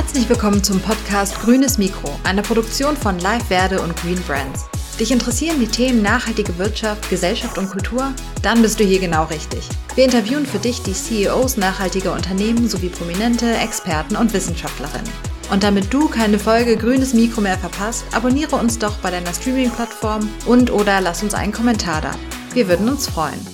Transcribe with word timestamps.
Herzlich 0.00 0.30
willkommen 0.30 0.64
zum 0.64 0.80
Podcast 0.80 1.38
Grünes 1.42 1.76
Mikro, 1.76 2.18
einer 2.24 2.40
Produktion 2.40 2.96
von 2.96 3.18
Live 3.18 3.48
Verde 3.48 3.82
und 3.82 3.94
Green 3.96 4.18
Brands. 4.22 4.64
Dich 4.98 5.12
interessieren 5.12 5.60
die 5.60 5.66
Themen 5.66 6.00
nachhaltige 6.00 6.56
Wirtschaft, 6.56 7.10
Gesellschaft 7.10 7.58
und 7.58 7.68
Kultur? 7.68 8.14
Dann 8.40 8.62
bist 8.62 8.80
du 8.80 8.84
hier 8.84 8.98
genau 8.98 9.24
richtig. 9.24 9.60
Wir 9.96 10.04
interviewen 10.06 10.46
für 10.46 10.58
dich 10.58 10.80
die 10.80 10.94
CEOs 10.94 11.58
nachhaltiger 11.58 12.14
Unternehmen 12.14 12.66
sowie 12.66 12.88
prominente 12.88 13.54
Experten 13.58 14.16
und 14.16 14.32
Wissenschaftlerinnen. 14.32 15.12
Und 15.52 15.64
damit 15.64 15.92
du 15.92 16.08
keine 16.08 16.38
Folge 16.38 16.78
Grünes 16.78 17.12
Mikro 17.12 17.42
mehr 17.42 17.58
verpasst, 17.58 18.06
abonniere 18.12 18.56
uns 18.56 18.78
doch 18.78 18.96
bei 19.00 19.10
deiner 19.10 19.34
Streaming-Plattform 19.34 20.26
und 20.46 20.70
oder 20.70 21.02
lass 21.02 21.22
uns 21.22 21.34
einen 21.34 21.52
Kommentar 21.52 22.00
da. 22.00 22.12
Wir 22.54 22.68
würden 22.68 22.88
uns 22.88 23.06
freuen. 23.06 23.46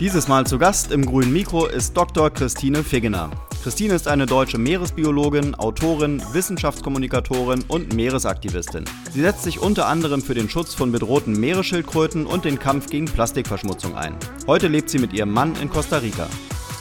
Dieses 0.00 0.26
Mal 0.26 0.46
zu 0.46 0.58
Gast 0.58 0.90
im 0.90 1.04
Grünen 1.04 1.34
Mikro 1.34 1.66
ist 1.66 1.94
Dr. 1.94 2.30
Christine 2.30 2.82
Figgener. 2.82 3.30
Christine 3.62 3.94
ist 3.94 4.08
eine 4.08 4.26
deutsche 4.26 4.58
Meeresbiologin, 4.58 5.54
Autorin, 5.54 6.20
Wissenschaftskommunikatorin 6.32 7.62
und 7.68 7.94
Meeresaktivistin. 7.94 8.84
Sie 9.12 9.20
setzt 9.20 9.44
sich 9.44 9.60
unter 9.60 9.86
anderem 9.86 10.20
für 10.20 10.34
den 10.34 10.48
Schutz 10.48 10.74
von 10.74 10.90
bedrohten 10.90 11.38
Meeresschildkröten 11.38 12.26
und 12.26 12.44
den 12.44 12.58
Kampf 12.58 12.90
gegen 12.90 13.04
Plastikverschmutzung 13.04 13.94
ein. 13.94 14.16
Heute 14.48 14.66
lebt 14.66 14.90
sie 14.90 14.98
mit 14.98 15.12
ihrem 15.12 15.30
Mann 15.30 15.54
in 15.62 15.70
Costa 15.70 15.98
Rica. 15.98 16.26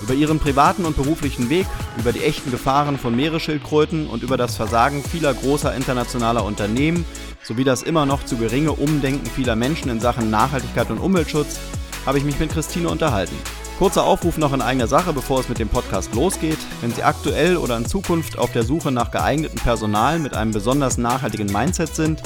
Über 0.02 0.16
ihren 0.16 0.40
privaten 0.40 0.85
und 0.85 0.95
beruflichen 0.95 1.52
Weg, 1.52 1.67
über 1.99 2.13
die 2.13 2.23
echten 2.23 2.49
Gefahren 2.49 2.98
von 2.98 3.16
Meeresschildkröten 3.16 4.07
und 4.07 4.23
über 4.23 4.38
das 4.38 4.55
Versagen 4.55 5.04
vieler 5.04 5.35
großer 5.35 5.76
internationaler 5.76 6.43
Unternehmen 6.43 7.05
sowie 7.43 7.63
das 7.63 7.84
immer 7.84 8.07
noch 8.07 8.26
zu 8.26 8.38
geringe 8.38 8.71
Umdenken 8.71 9.27
vieler 9.27 9.55
Menschen 9.55 9.91
in 9.91 9.99
Sachen 9.99 10.32
Nachhaltigkeit 10.32 10.90
und 10.90 10.98
Umweltschutz 10.98 11.59
habe 12.07 12.18
ich 12.18 12.23
mich 12.23 12.40
mit 12.40 12.52
Christine 12.52 12.90
unterhalten. 12.90 13.35
Kurzer 13.81 14.03
Aufruf 14.03 14.38
noch 14.38 14.53
in 14.53 14.62
eigener 14.62 14.85
Sache, 14.85 15.12
bevor 15.12 15.40
es 15.40 15.49
mit 15.49 15.58
dem 15.58 15.67
Podcast 15.67 16.13
losgeht. 16.13 16.59
Wenn 16.81 16.94
Sie 16.94 17.02
aktuell 17.02 17.58
oder 17.58 17.76
in 17.77 17.88
Zukunft 17.88 18.38
auf 18.38 18.52
der 18.52 18.62
Suche 18.62 18.91
nach 18.91 19.10
geeignetem 19.10 19.57
Personal 19.57 20.20
mit 20.20 20.35
einem 20.35 20.51
besonders 20.51 20.99
nachhaltigen 20.99 21.51
Mindset 21.51 21.96
sind, 21.96 22.21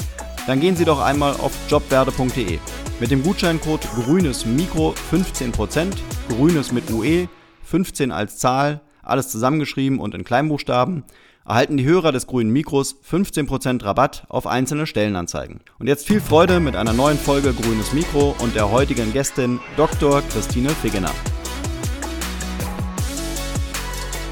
dann 0.46 0.60
gehen 0.60 0.76
Sie 0.76 0.84
doch 0.84 1.00
einmal 1.00 1.32
auf 1.32 1.52
jobwerde.de. 1.70 2.58
Mit 3.00 3.10
dem 3.10 3.22
Gutscheincode 3.22 3.88
grünes 3.94 4.44
Mikro 4.44 4.94
15%, 5.10 5.94
grünes 6.28 6.72
mit 6.72 6.90
UE, 6.90 7.26
15 7.64 8.12
als 8.12 8.36
Zahl, 8.36 8.82
alles 9.02 9.30
zusammengeschrieben 9.30 9.98
und 9.98 10.14
in 10.14 10.24
Kleinbuchstaben, 10.24 11.04
erhalten 11.46 11.78
die 11.78 11.86
Hörer 11.86 12.12
des 12.12 12.26
grünen 12.26 12.50
Mikros 12.50 12.96
15% 13.10 13.82
Rabatt 13.82 14.26
auf 14.28 14.46
einzelne 14.46 14.86
Stellenanzeigen. 14.86 15.60
Und 15.78 15.86
jetzt 15.86 16.06
viel 16.06 16.20
Freude 16.20 16.60
mit 16.60 16.76
einer 16.76 16.92
neuen 16.92 17.16
Folge 17.16 17.54
Grünes 17.54 17.94
Mikro 17.94 18.36
und 18.40 18.54
der 18.54 18.70
heutigen 18.70 19.14
Gästin 19.14 19.58
Dr. 19.78 20.20
Christine 20.20 20.68
Figgener. 20.68 21.12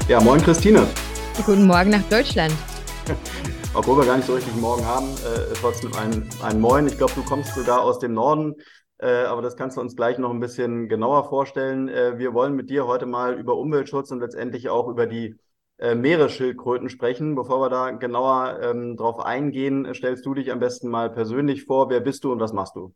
Ja, 0.07 0.21
moin 0.21 0.39
Christine. 0.39 0.85
Guten 1.47 1.65
Morgen 1.65 1.89
nach 1.89 2.03
Deutschland. 2.09 2.53
Obwohl 3.73 3.97
wir 3.97 4.05
gar 4.05 4.17
nicht 4.17 4.27
so 4.27 4.35
richtig 4.35 4.55
morgen 4.57 4.85
haben, 4.85 5.07
äh, 5.07 5.51
trotzdem 5.59 5.91
ein, 5.95 6.29
ein 6.43 6.61
Moin. 6.61 6.85
Ich 6.85 6.95
glaube, 6.95 7.13
du 7.15 7.23
kommst 7.23 7.55
sogar 7.55 7.81
aus 7.81 7.97
dem 7.97 8.13
Norden, 8.13 8.53
äh, 8.99 9.23
aber 9.23 9.41
das 9.41 9.57
kannst 9.57 9.77
du 9.77 9.81
uns 9.81 9.95
gleich 9.95 10.19
noch 10.19 10.29
ein 10.29 10.39
bisschen 10.39 10.89
genauer 10.89 11.27
vorstellen. 11.27 11.89
Äh, 11.89 12.19
wir 12.19 12.35
wollen 12.35 12.55
mit 12.55 12.69
dir 12.69 12.85
heute 12.85 13.07
mal 13.07 13.33
über 13.33 13.57
Umweltschutz 13.57 14.11
und 14.11 14.19
letztendlich 14.19 14.69
auch 14.69 14.87
über 14.89 15.07
die 15.07 15.37
äh, 15.79 15.95
Meeresschildkröten 15.95 16.89
sprechen. 16.89 17.33
Bevor 17.33 17.59
wir 17.61 17.69
da 17.69 17.89
genauer 17.89 18.59
ähm, 18.61 18.97
drauf 18.97 19.19
eingehen, 19.19 19.91
stellst 19.95 20.23
du 20.23 20.35
dich 20.35 20.51
am 20.51 20.59
besten 20.59 20.87
mal 20.87 21.09
persönlich 21.09 21.65
vor. 21.65 21.89
Wer 21.89 22.01
bist 22.01 22.23
du 22.23 22.31
und 22.31 22.39
was 22.39 22.53
machst 22.53 22.75
du? 22.75 22.93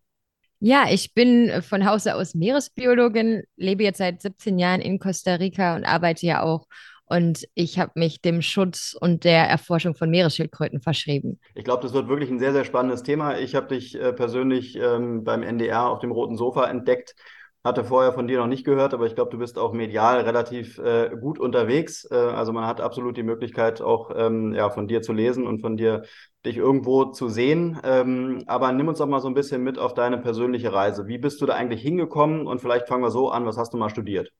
Ja, 0.61 0.87
ich 0.91 1.13
bin 1.13 1.61
von 1.61 1.85
Hause 1.85 2.15
aus 2.15 2.35
Meeresbiologin, 2.35 3.43
lebe 3.55 3.83
jetzt 3.83 3.97
seit 3.97 4.21
17 4.21 4.59
Jahren 4.59 4.81
in 4.81 4.99
Costa 4.99 5.35
Rica 5.35 5.75
und 5.75 5.85
arbeite 5.85 6.25
ja 6.25 6.43
auch 6.43 6.67
und 7.09 7.47
ich 7.55 7.79
habe 7.79 7.91
mich 7.95 8.21
dem 8.21 8.41
Schutz 8.41 8.95
und 8.99 9.23
der 9.23 9.47
Erforschung 9.49 9.95
von 9.95 10.09
Meeresschildkröten 10.09 10.79
verschrieben. 10.79 11.39
Ich 11.55 11.63
glaube, 11.63 11.81
das 11.81 11.93
wird 11.93 12.07
wirklich 12.07 12.29
ein 12.29 12.39
sehr, 12.39 12.53
sehr 12.53 12.65
spannendes 12.65 13.03
Thema. 13.03 13.37
Ich 13.39 13.55
habe 13.55 13.67
dich 13.67 13.99
äh, 13.99 14.13
persönlich 14.13 14.75
ähm, 14.75 15.23
beim 15.23 15.41
NDR 15.41 15.89
auf 15.89 15.99
dem 15.99 16.11
Roten 16.11 16.37
Sofa 16.37 16.65
entdeckt. 16.69 17.15
Hatte 17.61 17.83
vorher 17.83 18.13
von 18.13 18.27
dir 18.27 18.37
noch 18.39 18.47
nicht 18.47 18.63
gehört, 18.63 18.93
aber 18.93 19.05
ich 19.05 19.15
glaube, 19.15 19.31
du 19.31 19.37
bist 19.37 19.59
auch 19.59 19.73
medial 19.73 20.21
relativ 20.21 20.77
äh, 20.79 21.09
gut 21.19 21.39
unterwegs. 21.39 22.07
Äh, 22.09 22.15
also 22.15 22.53
man 22.53 22.65
hat 22.65 22.79
absolut 22.79 23.17
die 23.17 23.23
Möglichkeit, 23.23 23.81
auch 23.81 24.11
ähm, 24.15 24.53
ja, 24.53 24.69
von 24.69 24.87
dir 24.87 25.01
zu 25.01 25.11
lesen 25.11 25.45
und 25.45 25.59
von 25.59 25.75
dir 25.75 26.03
dich 26.45 26.55
irgendwo 26.55 27.05
zu 27.05 27.27
sehen. 27.27 27.77
Ähm, 27.83 28.43
aber 28.47 28.71
nimm 28.71 28.87
uns 28.87 28.99
doch 28.99 29.07
mal 29.07 29.19
so 29.19 29.27
ein 29.27 29.33
bisschen 29.33 29.61
mit 29.61 29.77
auf 29.77 29.93
deine 29.93 30.17
persönliche 30.17 30.71
Reise. 30.71 31.07
Wie 31.07 31.17
bist 31.17 31.41
du 31.41 31.45
da 31.45 31.55
eigentlich 31.55 31.81
hingekommen? 31.81 32.47
Und 32.47 32.61
vielleicht 32.61 32.87
fangen 32.87 33.03
wir 33.03 33.11
so 33.11 33.29
an, 33.29 33.45
was 33.45 33.57
hast 33.57 33.73
du 33.73 33.77
mal 33.77 33.89
studiert? 33.89 34.31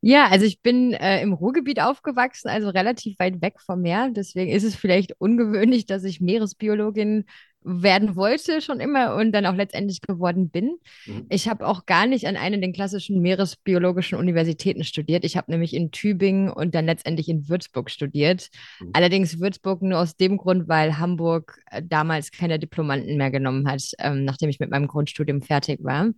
Ja, 0.00 0.28
also 0.28 0.46
ich 0.46 0.62
bin 0.62 0.92
äh, 0.92 1.20
im 1.22 1.32
Ruhrgebiet 1.32 1.80
aufgewachsen, 1.80 2.48
also 2.48 2.68
relativ 2.68 3.18
weit 3.18 3.42
weg 3.42 3.60
vom 3.60 3.80
Meer. 3.80 4.10
Deswegen 4.10 4.52
ist 4.52 4.62
es 4.64 4.76
vielleicht 4.76 5.14
ungewöhnlich, 5.18 5.86
dass 5.86 6.04
ich 6.04 6.20
Meeresbiologin 6.20 7.24
werden 7.68 8.14
wollte 8.14 8.60
schon 8.60 8.78
immer 8.78 9.16
und 9.16 9.32
dann 9.32 9.44
auch 9.44 9.56
letztendlich 9.56 10.00
geworden 10.00 10.50
bin. 10.50 10.78
Mhm. 11.04 11.26
Ich 11.28 11.48
habe 11.48 11.66
auch 11.66 11.84
gar 11.84 12.06
nicht 12.06 12.28
an 12.28 12.36
einer 12.36 12.58
der 12.58 12.70
klassischen 12.70 13.20
meeresbiologischen 13.20 14.16
Universitäten 14.16 14.84
studiert. 14.84 15.24
Ich 15.24 15.36
habe 15.36 15.50
nämlich 15.50 15.74
in 15.74 15.90
Tübingen 15.90 16.48
und 16.48 16.76
dann 16.76 16.86
letztendlich 16.86 17.28
in 17.28 17.48
Würzburg 17.48 17.90
studiert. 17.90 18.50
Mhm. 18.80 18.90
Allerdings 18.92 19.40
Würzburg 19.40 19.82
nur 19.82 19.98
aus 19.98 20.16
dem 20.16 20.36
Grund, 20.36 20.68
weil 20.68 20.98
Hamburg 20.98 21.58
äh, 21.72 21.82
damals 21.84 22.30
keine 22.30 22.60
Diplomanten 22.60 23.16
mehr 23.16 23.32
genommen 23.32 23.68
hat, 23.68 23.82
ähm, 23.98 24.24
nachdem 24.24 24.48
ich 24.48 24.60
mit 24.60 24.70
meinem 24.70 24.86
Grundstudium 24.86 25.42
fertig 25.42 25.82
war. 25.82 26.10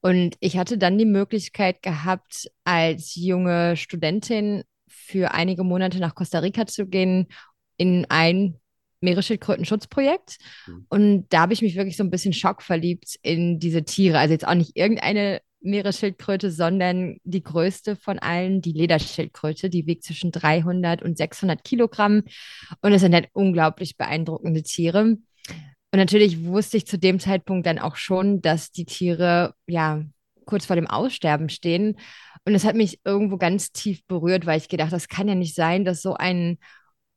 Und 0.00 0.36
ich 0.40 0.56
hatte 0.56 0.78
dann 0.78 0.96
die 0.96 1.04
Möglichkeit 1.04 1.82
gehabt, 1.82 2.50
als 2.64 3.16
junge 3.16 3.76
Studentin 3.76 4.62
für 4.88 5.32
einige 5.32 5.62
Monate 5.62 5.98
nach 5.98 6.14
Costa 6.14 6.38
Rica 6.38 6.64
zu 6.64 6.86
gehen 6.86 7.26
in 7.76 8.06
ein 8.08 8.59
Meeresschildkrötenschutzprojekt. 9.00 10.38
Mhm. 10.66 10.86
Und 10.88 11.26
da 11.30 11.40
habe 11.40 11.52
ich 11.52 11.62
mich 11.62 11.76
wirklich 11.76 11.96
so 11.96 12.04
ein 12.04 12.10
bisschen 12.10 12.32
schockverliebt 12.32 13.16
in 13.22 13.58
diese 13.58 13.84
Tiere. 13.84 14.18
Also 14.18 14.32
jetzt 14.32 14.46
auch 14.46 14.54
nicht 14.54 14.76
irgendeine 14.76 15.40
Meeresschildkröte, 15.62 16.50
sondern 16.50 17.18
die 17.24 17.42
größte 17.42 17.96
von 17.96 18.18
allen, 18.18 18.62
die 18.62 18.72
Lederschildkröte. 18.72 19.70
Die 19.70 19.86
wiegt 19.86 20.04
zwischen 20.04 20.32
300 20.32 21.02
und 21.02 21.18
600 21.18 21.62
Kilogramm. 21.64 22.22
Und 22.80 22.92
es 22.92 23.02
sind 23.02 23.14
halt 23.14 23.28
unglaublich 23.32 23.96
beeindruckende 23.96 24.62
Tiere. 24.62 25.16
Und 25.92 25.98
natürlich 25.98 26.44
wusste 26.44 26.76
ich 26.76 26.86
zu 26.86 26.98
dem 26.98 27.18
Zeitpunkt 27.18 27.66
dann 27.66 27.78
auch 27.78 27.96
schon, 27.96 28.40
dass 28.40 28.70
die 28.70 28.84
Tiere 28.84 29.54
ja 29.66 30.02
kurz 30.44 30.66
vor 30.66 30.76
dem 30.76 30.86
Aussterben 30.86 31.48
stehen. 31.48 31.96
Und 32.44 32.52
das 32.52 32.64
hat 32.64 32.76
mich 32.76 33.00
irgendwo 33.04 33.36
ganz 33.36 33.72
tief 33.72 34.04
berührt, 34.06 34.46
weil 34.46 34.58
ich 34.58 34.68
gedacht, 34.68 34.92
das 34.92 35.08
kann 35.08 35.28
ja 35.28 35.34
nicht 35.34 35.54
sein, 35.54 35.84
dass 35.84 36.00
so 36.00 36.14
ein 36.14 36.58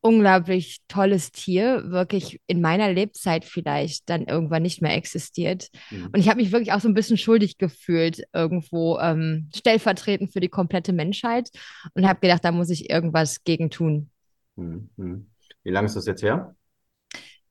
unglaublich 0.04 0.82
tolles 0.88 1.32
Tier 1.32 1.90
wirklich 1.90 2.42
in 2.46 2.62
meiner 2.62 2.92
Lebzeit 2.92 3.46
vielleicht 3.46 4.10
dann 4.10 4.26
irgendwann 4.26 4.62
nicht 4.62 4.82
mehr 4.82 4.96
existiert. 4.96 5.70
Mhm. 5.90 6.08
Und 6.08 6.18
ich 6.18 6.28
habe 6.28 6.42
mich 6.42 6.52
wirklich 6.52 6.74
auch 6.74 6.82
so 6.82 6.90
ein 6.90 6.94
bisschen 6.94 7.18
schuldig 7.18 7.58
gefühlt, 7.58 8.22
irgendwo 8.34 9.00
ähm, 9.00 9.50
stellvertretend 9.56 10.32
für 10.32 10.42
die 10.42 10.50
komplette 10.50 10.92
Menschheit 10.92 11.50
und 11.94 12.08
habe 12.08 12.20
gedacht, 12.20 12.44
da 12.44 12.52
muss 12.52 12.70
ich 12.70 12.90
irgendwas 12.90 13.44
gegen 13.44 13.70
tun. 13.70 14.10
Mhm. 14.56 14.90
mhm. 14.98 15.28
Wie 15.64 15.72
lange 15.72 15.86
ist 15.86 15.96
das 15.96 16.06
jetzt 16.06 16.22
her? 16.22 16.54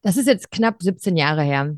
Das 0.02 0.18
ist 0.18 0.26
jetzt 0.26 0.50
knapp 0.50 0.82
17 0.82 1.16
Jahre 1.16 1.42
her. 1.42 1.74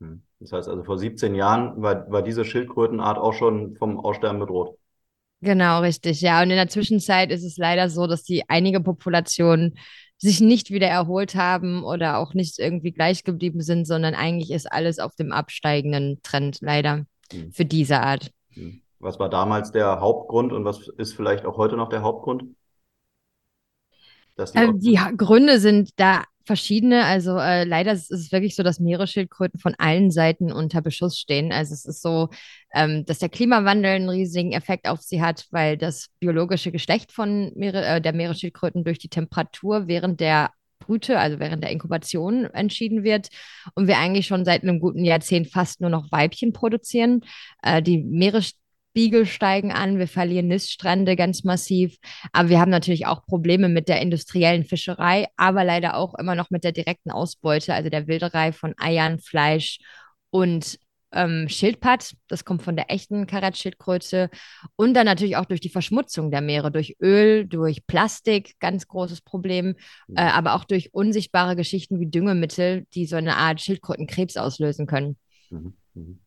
Hm. 0.00 0.22
Das 0.38 0.52
heißt 0.52 0.68
also, 0.68 0.84
vor 0.84 0.98
17 0.98 1.34
Jahren 1.34 1.82
war, 1.82 2.08
war 2.10 2.22
diese 2.22 2.44
Schildkrötenart 2.44 3.18
auch 3.18 3.32
schon 3.32 3.76
vom 3.76 3.98
Aussterben 3.98 4.38
bedroht. 4.38 4.78
Genau, 5.40 5.80
richtig, 5.80 6.20
ja. 6.20 6.40
Und 6.40 6.50
in 6.50 6.56
der 6.56 6.68
Zwischenzeit 6.68 7.32
ist 7.32 7.42
es 7.42 7.56
leider 7.56 7.90
so, 7.90 8.06
dass 8.06 8.22
die 8.22 8.48
einige 8.48 8.80
Populationen 8.80 9.76
sich 10.22 10.40
nicht 10.40 10.70
wieder 10.70 10.86
erholt 10.86 11.34
haben 11.34 11.82
oder 11.82 12.18
auch 12.18 12.32
nicht 12.32 12.60
irgendwie 12.60 12.92
gleich 12.92 13.24
geblieben 13.24 13.60
sind, 13.60 13.86
sondern 13.86 14.14
eigentlich 14.14 14.52
ist 14.52 14.70
alles 14.70 15.00
auf 15.00 15.16
dem 15.16 15.32
absteigenden 15.32 16.20
Trend 16.22 16.58
leider 16.60 17.06
hm. 17.32 17.52
für 17.52 17.64
diese 17.64 18.00
Art. 18.00 18.30
Hm. 18.50 18.80
Was 19.00 19.18
war 19.18 19.28
damals 19.28 19.72
der 19.72 20.00
Hauptgrund 20.00 20.52
und 20.52 20.64
was 20.64 20.86
ist 20.96 21.14
vielleicht 21.14 21.44
auch 21.44 21.56
heute 21.56 21.76
noch 21.76 21.88
der 21.88 22.02
Hauptgrund? 22.02 22.44
Die, 24.38 24.44
ähm, 24.54 24.78
die 24.78 24.98
Gründe 25.16 25.58
sind 25.58 25.90
da 25.96 26.22
verschiedene. 26.44 27.04
Also 27.04 27.38
äh, 27.38 27.64
leider 27.64 27.92
ist 27.92 28.10
es 28.10 28.32
wirklich 28.32 28.54
so, 28.54 28.62
dass 28.62 28.80
Meeresschildkröten 28.80 29.60
von 29.60 29.74
allen 29.78 30.10
Seiten 30.10 30.52
unter 30.52 30.82
Beschuss 30.82 31.18
stehen. 31.18 31.52
Also 31.52 31.74
es 31.74 31.84
ist 31.84 32.02
so, 32.02 32.28
ähm, 32.74 33.04
dass 33.04 33.18
der 33.18 33.28
Klimawandel 33.28 33.92
einen 33.92 34.08
riesigen 34.08 34.52
Effekt 34.52 34.88
auf 34.88 35.00
sie 35.00 35.22
hat, 35.22 35.46
weil 35.50 35.76
das 35.76 36.08
biologische 36.20 36.72
Geschlecht 36.72 37.12
von 37.12 37.52
Meere, 37.54 37.84
äh, 37.84 38.00
der 38.00 38.12
Meeresschildkröten 38.12 38.84
durch 38.84 38.98
die 38.98 39.08
Temperatur 39.08 39.88
während 39.88 40.20
der 40.20 40.50
Brüte, 40.82 41.18
also 41.18 41.38
während 41.38 41.62
der 41.62 41.70
Inkubation 41.70 42.44
entschieden 42.46 43.04
wird 43.04 43.28
und 43.74 43.86
wir 43.86 43.98
eigentlich 43.98 44.26
schon 44.26 44.44
seit 44.44 44.62
einem 44.62 44.80
guten 44.80 45.04
Jahrzehnt 45.04 45.48
fast 45.48 45.80
nur 45.80 45.90
noch 45.90 46.10
Weibchen 46.10 46.52
produzieren. 46.52 47.20
Äh, 47.62 47.82
die 47.82 47.98
Meeres 47.98 48.54
Spiegel 48.92 49.24
steigen 49.24 49.72
an, 49.72 49.98
wir 49.98 50.06
verlieren 50.06 50.48
Niststrände 50.48 51.16
ganz 51.16 51.44
massiv. 51.44 51.96
Aber 52.32 52.50
wir 52.50 52.60
haben 52.60 52.70
natürlich 52.70 53.06
auch 53.06 53.24
Probleme 53.24 53.70
mit 53.70 53.88
der 53.88 54.02
industriellen 54.02 54.64
Fischerei, 54.64 55.28
aber 55.38 55.64
leider 55.64 55.96
auch 55.96 56.14
immer 56.14 56.34
noch 56.34 56.50
mit 56.50 56.62
der 56.62 56.72
direkten 56.72 57.10
Ausbeute, 57.10 57.72
also 57.72 57.88
der 57.88 58.06
Wilderei 58.06 58.52
von 58.52 58.74
Eiern, 58.76 59.18
Fleisch 59.18 59.78
und 60.28 60.78
ähm, 61.10 61.48
Schildpad, 61.48 62.14
das 62.28 62.44
kommt 62.44 62.62
von 62.62 62.76
der 62.76 62.90
echten 62.90 63.26
Karatschildkröte 63.26 64.28
und 64.76 64.92
dann 64.92 65.06
natürlich 65.06 65.36
auch 65.36 65.46
durch 65.46 65.60
die 65.60 65.70
Verschmutzung 65.70 66.30
der 66.30 66.42
Meere, 66.42 66.70
durch 66.70 66.96
Öl, 67.00 67.46
durch 67.46 67.86
Plastik, 67.86 68.58
ganz 68.60 68.88
großes 68.88 69.22
Problem, 69.22 69.74
äh, 70.14 70.20
aber 70.20 70.54
auch 70.54 70.64
durch 70.64 70.92
unsichtbare 70.92 71.56
Geschichten 71.56 71.98
wie 71.98 72.10
Düngemittel, 72.10 72.86
die 72.94 73.06
so 73.06 73.16
eine 73.16 73.36
Art 73.36 73.62
Schildkrötenkrebs 73.62 74.36
auslösen 74.36 74.86
können. 74.86 75.16
Mhm. 75.50 75.74
Mhm. 75.94 76.21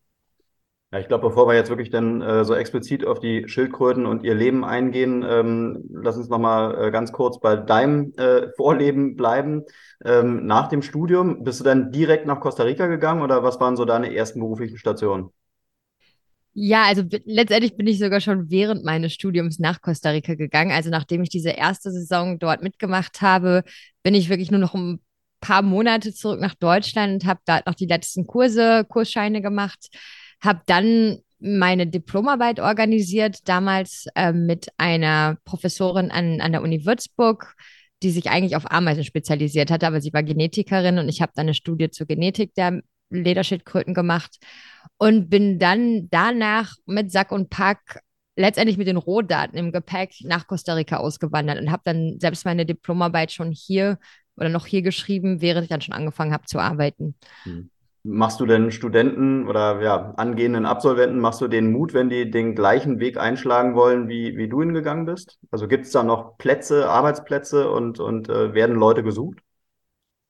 Ja, 0.92 1.00
ich 1.00 1.08
glaube, 1.08 1.28
bevor 1.28 1.48
wir 1.48 1.54
jetzt 1.54 1.68
wirklich 1.68 1.90
dann 1.90 2.22
äh, 2.22 2.44
so 2.44 2.54
explizit 2.54 3.04
auf 3.04 3.18
die 3.18 3.48
Schildkröten 3.48 4.06
und 4.06 4.22
ihr 4.22 4.34
Leben 4.34 4.64
eingehen, 4.64 5.24
ähm, 5.28 5.84
lass 5.90 6.16
uns 6.16 6.28
nochmal 6.28 6.86
äh, 6.86 6.90
ganz 6.92 7.10
kurz 7.12 7.40
bei 7.40 7.56
deinem 7.56 8.12
äh, 8.16 8.52
Vorleben 8.56 9.16
bleiben. 9.16 9.64
Ähm, 10.04 10.46
nach 10.46 10.68
dem 10.68 10.82
Studium, 10.82 11.42
bist 11.42 11.58
du 11.58 11.64
dann 11.64 11.90
direkt 11.90 12.26
nach 12.26 12.38
Costa 12.38 12.62
Rica 12.62 12.86
gegangen 12.86 13.22
oder 13.22 13.42
was 13.42 13.58
waren 13.58 13.76
so 13.76 13.84
deine 13.84 14.14
ersten 14.14 14.38
beruflichen 14.38 14.78
Stationen? 14.78 15.30
Ja, 16.54 16.84
also 16.84 17.02
letztendlich 17.24 17.76
bin 17.76 17.86
ich 17.88 17.98
sogar 17.98 18.20
schon 18.20 18.48
während 18.48 18.84
meines 18.84 19.12
Studiums 19.12 19.58
nach 19.58 19.82
Costa 19.82 20.10
Rica 20.10 20.36
gegangen. 20.36 20.70
Also 20.70 20.88
nachdem 20.88 21.22
ich 21.22 21.28
diese 21.30 21.50
erste 21.50 21.90
Saison 21.90 22.38
dort 22.38 22.62
mitgemacht 22.62 23.20
habe, 23.20 23.64
bin 24.04 24.14
ich 24.14 24.28
wirklich 24.30 24.52
nur 24.52 24.60
noch 24.60 24.74
ein 24.74 25.00
paar 25.40 25.62
Monate 25.62 26.14
zurück 26.14 26.40
nach 26.40 26.54
Deutschland 26.54 27.12
und 27.24 27.28
habe 27.28 27.40
da 27.44 27.60
noch 27.66 27.74
die 27.74 27.86
letzten 27.86 28.26
Kurse, 28.26 28.86
Kursscheine 28.88 29.42
gemacht 29.42 29.88
habe 30.40 30.62
dann 30.66 31.18
meine 31.38 31.86
Diplomarbeit 31.86 32.60
organisiert, 32.60 33.48
damals 33.48 34.06
äh, 34.14 34.32
mit 34.32 34.68
einer 34.78 35.36
Professorin 35.44 36.10
an, 36.10 36.40
an 36.40 36.52
der 36.52 36.62
Uni 36.62 36.86
Würzburg, 36.86 37.54
die 38.02 38.10
sich 38.10 38.30
eigentlich 38.30 38.56
auf 38.56 38.70
Ameisen 38.70 39.04
spezialisiert 39.04 39.70
hatte, 39.70 39.86
aber 39.86 40.00
sie 40.00 40.12
war 40.12 40.22
Genetikerin 40.22 40.98
und 40.98 41.08
ich 41.08 41.20
habe 41.20 41.32
dann 41.34 41.46
eine 41.46 41.54
Studie 41.54 41.90
zur 41.90 42.06
Genetik 42.06 42.54
der 42.54 42.80
Lederschildkröten 43.10 43.94
gemacht 43.94 44.38
und 44.98 45.28
bin 45.28 45.58
dann 45.58 46.08
danach 46.10 46.74
mit 46.86 47.12
Sack 47.12 47.32
und 47.32 47.50
Pack 47.50 48.00
letztendlich 48.36 48.76
mit 48.76 48.86
den 48.86 48.96
Rohdaten 48.96 49.58
im 49.58 49.72
Gepäck 49.72 50.14
nach 50.22 50.46
Costa 50.46 50.74
Rica 50.74 50.98
ausgewandert 50.98 51.58
und 51.58 51.70
habe 51.70 51.82
dann 51.84 52.18
selbst 52.20 52.44
meine 52.44 52.66
Diplomarbeit 52.66 53.32
schon 53.32 53.50
hier 53.50 53.98
oder 54.36 54.50
noch 54.50 54.66
hier 54.66 54.82
geschrieben, 54.82 55.40
während 55.40 55.64
ich 55.64 55.70
dann 55.70 55.80
schon 55.80 55.94
angefangen 55.94 56.32
habe 56.32 56.44
zu 56.44 56.58
arbeiten. 56.58 57.14
Hm. 57.44 57.70
Machst 58.08 58.38
du 58.38 58.46
denn 58.46 58.70
Studenten 58.70 59.48
oder 59.48 59.82
ja, 59.82 60.14
angehenden 60.16 60.64
Absolventen, 60.64 61.18
machst 61.18 61.40
du 61.40 61.48
denen 61.48 61.72
Mut, 61.72 61.92
wenn 61.92 62.08
die 62.08 62.30
den 62.30 62.54
gleichen 62.54 63.00
Weg 63.00 63.18
einschlagen 63.18 63.74
wollen, 63.74 64.08
wie, 64.08 64.36
wie 64.36 64.48
du 64.48 64.62
ihn 64.62 64.74
gegangen 64.74 65.06
bist? 65.06 65.38
Also 65.50 65.66
gibt 65.66 65.86
es 65.86 65.92
da 65.92 66.04
noch 66.04 66.38
Plätze, 66.38 66.88
Arbeitsplätze 66.88 67.70
und, 67.70 67.98
und 67.98 68.28
äh, 68.28 68.54
werden 68.54 68.76
Leute 68.76 69.02
gesucht? 69.02 69.40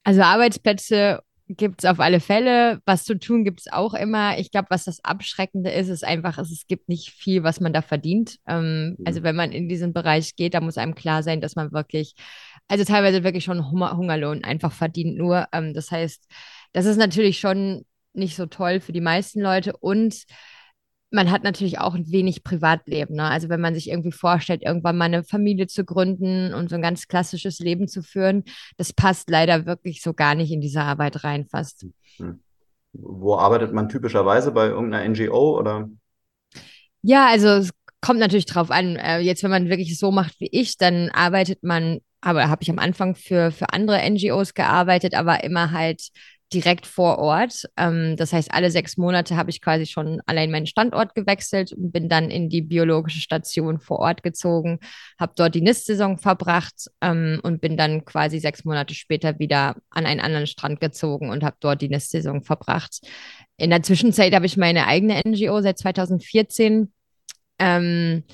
Also 0.04 0.22
Arbeitsplätze 0.22 1.20
gibt 1.48 1.84
es 1.84 1.90
auf 1.90 2.00
alle 2.00 2.20
Fälle. 2.20 2.80
Was 2.86 3.04
zu 3.04 3.18
tun 3.18 3.44
gibt 3.44 3.60
es 3.60 3.72
auch 3.72 3.94
immer. 3.94 4.38
Ich 4.38 4.50
glaube, 4.50 4.68
was 4.70 4.84
das 4.84 5.04
Abschreckende 5.04 5.70
ist, 5.70 5.88
ist 5.88 6.04
einfach, 6.04 6.38
es, 6.38 6.50
es 6.50 6.66
gibt 6.66 6.88
nicht 6.88 7.10
viel, 7.10 7.42
was 7.42 7.60
man 7.60 7.72
da 7.72 7.82
verdient. 7.82 8.38
Ähm, 8.46 8.96
mhm. 8.98 9.04
Also 9.04 9.22
wenn 9.22 9.36
man 9.36 9.52
in 9.52 9.68
diesen 9.68 9.92
Bereich 9.92 10.34
geht, 10.36 10.54
da 10.54 10.60
muss 10.60 10.78
einem 10.78 10.94
klar 10.94 11.22
sein, 11.22 11.40
dass 11.40 11.56
man 11.56 11.72
wirklich, 11.72 12.14
also 12.68 12.84
teilweise 12.84 13.22
wirklich 13.22 13.44
schon 13.44 13.70
Hunger, 13.70 13.96
Hungerlohn 13.96 14.44
einfach 14.44 14.72
verdient 14.72 15.16
nur. 15.16 15.46
Ähm, 15.52 15.72
das 15.74 15.90
heißt, 15.90 16.26
das 16.76 16.84
ist 16.84 16.98
natürlich 16.98 17.38
schon 17.38 17.86
nicht 18.12 18.36
so 18.36 18.44
toll 18.44 18.80
für 18.80 18.92
die 18.92 19.00
meisten 19.00 19.40
Leute 19.40 19.74
und 19.78 20.24
man 21.10 21.30
hat 21.30 21.42
natürlich 21.42 21.78
auch 21.78 21.94
ein 21.94 22.10
wenig 22.12 22.44
Privatleben. 22.44 23.16
Ne? 23.16 23.24
Also 23.24 23.48
wenn 23.48 23.62
man 23.62 23.72
sich 23.72 23.88
irgendwie 23.88 24.12
vorstellt, 24.12 24.62
irgendwann 24.62 24.98
mal 24.98 25.06
eine 25.06 25.24
Familie 25.24 25.68
zu 25.68 25.86
gründen 25.86 26.52
und 26.52 26.68
so 26.68 26.74
ein 26.74 26.82
ganz 26.82 27.08
klassisches 27.08 27.60
Leben 27.60 27.88
zu 27.88 28.02
führen, 28.02 28.44
das 28.76 28.92
passt 28.92 29.30
leider 29.30 29.64
wirklich 29.64 30.02
so 30.02 30.12
gar 30.12 30.34
nicht 30.34 30.52
in 30.52 30.60
diese 30.60 30.82
Arbeit 30.82 31.24
rein 31.24 31.46
fast. 31.46 31.86
Hm. 32.18 32.40
Wo 32.92 33.36
arbeitet 33.36 33.72
man 33.72 33.88
typischerweise 33.88 34.52
bei 34.52 34.66
irgendeiner 34.66 35.08
NGO 35.08 35.58
oder? 35.58 35.88
Ja, 37.00 37.28
also 37.28 37.48
es 37.48 37.70
kommt 38.02 38.20
natürlich 38.20 38.44
drauf 38.44 38.70
an. 38.70 38.96
Äh, 38.96 39.20
jetzt, 39.20 39.42
wenn 39.42 39.50
man 39.50 39.70
wirklich 39.70 39.98
so 39.98 40.10
macht 40.10 40.38
wie 40.40 40.50
ich, 40.52 40.76
dann 40.76 41.08
arbeitet 41.08 41.62
man, 41.62 42.00
aber 42.20 42.50
habe 42.50 42.62
ich 42.62 42.70
am 42.70 42.78
Anfang 42.78 43.14
für, 43.14 43.50
für 43.50 43.72
andere 43.72 43.98
NGOs 44.10 44.52
gearbeitet, 44.52 45.14
aber 45.14 45.42
immer 45.42 45.70
halt 45.70 46.10
direkt 46.52 46.86
vor 46.86 47.18
Ort. 47.18 47.68
Ähm, 47.76 48.16
das 48.16 48.32
heißt, 48.32 48.52
alle 48.52 48.70
sechs 48.70 48.96
Monate 48.96 49.36
habe 49.36 49.50
ich 49.50 49.60
quasi 49.60 49.86
schon 49.86 50.20
allein 50.26 50.50
meinen 50.50 50.66
Standort 50.66 51.14
gewechselt 51.14 51.72
und 51.72 51.92
bin 51.92 52.08
dann 52.08 52.30
in 52.30 52.48
die 52.48 52.62
biologische 52.62 53.20
Station 53.20 53.80
vor 53.80 53.98
Ort 53.98 54.22
gezogen, 54.22 54.78
habe 55.18 55.32
dort 55.36 55.54
die 55.54 55.60
Nistsaison 55.60 56.18
verbracht 56.18 56.86
ähm, 57.00 57.40
und 57.42 57.60
bin 57.60 57.76
dann 57.76 58.04
quasi 58.04 58.38
sechs 58.38 58.64
Monate 58.64 58.94
später 58.94 59.38
wieder 59.38 59.76
an 59.90 60.06
einen 60.06 60.20
anderen 60.20 60.46
Strand 60.46 60.80
gezogen 60.80 61.30
und 61.30 61.42
habe 61.42 61.56
dort 61.60 61.82
die 61.82 61.88
Nistsaison 61.88 62.42
verbracht. 62.42 63.00
In 63.56 63.70
der 63.70 63.82
Zwischenzeit 63.82 64.34
habe 64.34 64.46
ich 64.46 64.56
meine 64.56 64.86
eigene 64.86 65.20
NGO 65.26 65.60
seit 65.62 65.78
2014. 65.78 66.92
Ähm, 67.58 68.24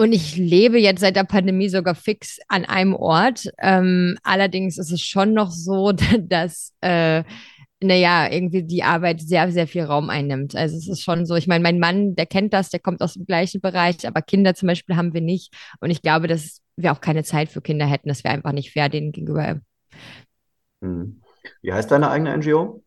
und 0.00 0.12
ich 0.14 0.38
lebe 0.38 0.78
jetzt 0.78 1.02
seit 1.02 1.14
der 1.14 1.24
Pandemie 1.24 1.68
sogar 1.68 1.94
fix 1.94 2.38
an 2.48 2.64
einem 2.64 2.94
Ort. 2.94 3.52
Ähm, 3.58 4.16
allerdings 4.22 4.78
ist 4.78 4.90
es 4.90 5.02
schon 5.02 5.34
noch 5.34 5.50
so, 5.50 5.92
dass, 6.18 6.72
äh, 6.80 7.22
naja, 7.82 8.32
irgendwie 8.32 8.62
die 8.62 8.82
Arbeit 8.82 9.20
sehr, 9.20 9.52
sehr 9.52 9.66
viel 9.66 9.82
Raum 9.82 10.08
einnimmt. 10.08 10.56
Also 10.56 10.74
es 10.78 10.88
ist 10.88 11.02
schon 11.02 11.26
so, 11.26 11.34
ich 11.34 11.46
meine, 11.46 11.62
mein 11.62 11.78
Mann, 11.78 12.14
der 12.14 12.24
kennt 12.24 12.54
das, 12.54 12.70
der 12.70 12.80
kommt 12.80 13.02
aus 13.02 13.12
dem 13.12 13.26
gleichen 13.26 13.60
Bereich, 13.60 14.08
aber 14.08 14.22
Kinder 14.22 14.54
zum 14.54 14.68
Beispiel 14.68 14.96
haben 14.96 15.12
wir 15.12 15.20
nicht. 15.20 15.54
Und 15.80 15.90
ich 15.90 16.00
glaube, 16.00 16.28
dass 16.28 16.62
wir 16.76 16.92
auch 16.92 17.02
keine 17.02 17.22
Zeit 17.22 17.50
für 17.50 17.60
Kinder 17.60 17.84
hätten. 17.84 18.08
Das 18.08 18.24
wäre 18.24 18.32
einfach 18.32 18.52
nicht 18.52 18.72
fair 18.72 18.88
denen 18.88 19.12
gegenüber. 19.12 19.60
Hm. 20.80 21.20
Wie 21.60 21.74
heißt 21.74 21.90
deine 21.90 22.10
eigene 22.10 22.38
NGO? 22.38 22.82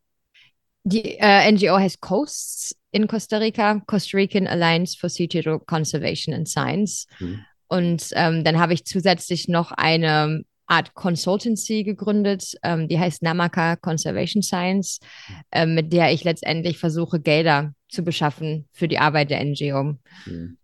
Die 0.83 1.19
äh, 1.19 1.51
NGO 1.51 1.77
heißt 1.77 2.01
Coasts 2.01 2.75
in 2.93 3.07
Costa 3.07 3.37
Rica, 3.37 3.81
Costa 3.87 4.17
Rican 4.17 4.47
Alliance 4.47 4.95
for 4.95 5.09
Sea 5.09 5.27
Turtle 5.27 5.59
Conservation 5.59 6.33
and 6.33 6.47
Science. 6.47 7.07
Mhm. 7.19 7.45
Und 7.67 8.09
ähm, 8.13 8.43
dann 8.43 8.59
habe 8.59 8.73
ich 8.73 8.85
zusätzlich 8.85 9.47
noch 9.47 9.71
eine 9.71 10.43
Art 10.67 10.93
Consultancy 10.93 11.83
gegründet, 11.83 12.55
ähm, 12.63 12.87
die 12.87 12.99
heißt 12.99 13.23
Namaka 13.23 13.75
Conservation 13.75 14.41
Science, 14.43 14.99
äh, 15.51 15.65
mit 15.65 15.91
der 15.91 16.13
ich 16.13 16.23
letztendlich 16.23 16.77
versuche, 16.77 17.19
Gelder 17.19 17.73
zu 17.89 18.03
beschaffen 18.03 18.67
für 18.71 18.87
die 18.87 18.99
Arbeit 18.99 19.31
der 19.31 19.43
NGO. 19.43 19.95
Mhm. 20.25 20.57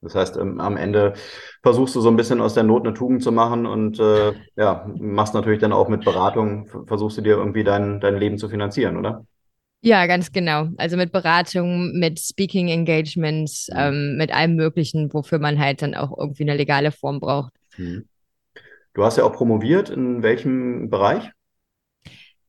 Das 0.00 0.14
heißt, 0.14 0.36
ähm, 0.36 0.60
am 0.60 0.76
Ende 0.76 1.14
versuchst 1.62 1.94
du 1.96 2.00
so 2.00 2.08
ein 2.08 2.16
bisschen 2.16 2.40
aus 2.40 2.54
der 2.54 2.62
Not 2.62 2.86
eine 2.86 2.94
Tugend 2.94 3.22
zu 3.22 3.32
machen 3.32 3.66
und 3.66 3.98
äh, 3.98 4.32
ja, 4.56 4.86
machst 4.98 5.34
natürlich 5.34 5.60
dann 5.60 5.72
auch 5.72 5.88
mit 5.88 6.04
Beratung, 6.04 6.68
versuchst 6.86 7.18
du 7.18 7.22
dir 7.22 7.36
irgendwie 7.36 7.64
dein, 7.64 8.00
dein 8.00 8.16
Leben 8.16 8.38
zu 8.38 8.48
finanzieren, 8.48 8.96
oder? 8.96 9.26
Ja, 9.80 10.06
ganz 10.06 10.32
genau. 10.32 10.68
Also 10.76 10.96
mit 10.96 11.12
Beratung, 11.12 11.92
mit 11.92 12.18
Speaking 12.18 12.68
Engagements, 12.68 13.68
mhm. 13.72 13.78
ähm, 13.78 14.16
mit 14.16 14.34
allem 14.34 14.56
Möglichen, 14.56 15.12
wofür 15.12 15.38
man 15.38 15.58
halt 15.58 15.82
dann 15.82 15.94
auch 15.94 16.16
irgendwie 16.16 16.42
eine 16.42 16.56
legale 16.56 16.90
Form 16.90 17.20
braucht. 17.20 17.52
Mhm. 17.76 18.08
Du 18.94 19.04
hast 19.04 19.16
ja 19.16 19.24
auch 19.24 19.32
promoviert. 19.32 19.90
In 19.90 20.22
welchem 20.22 20.90
Bereich? 20.90 21.30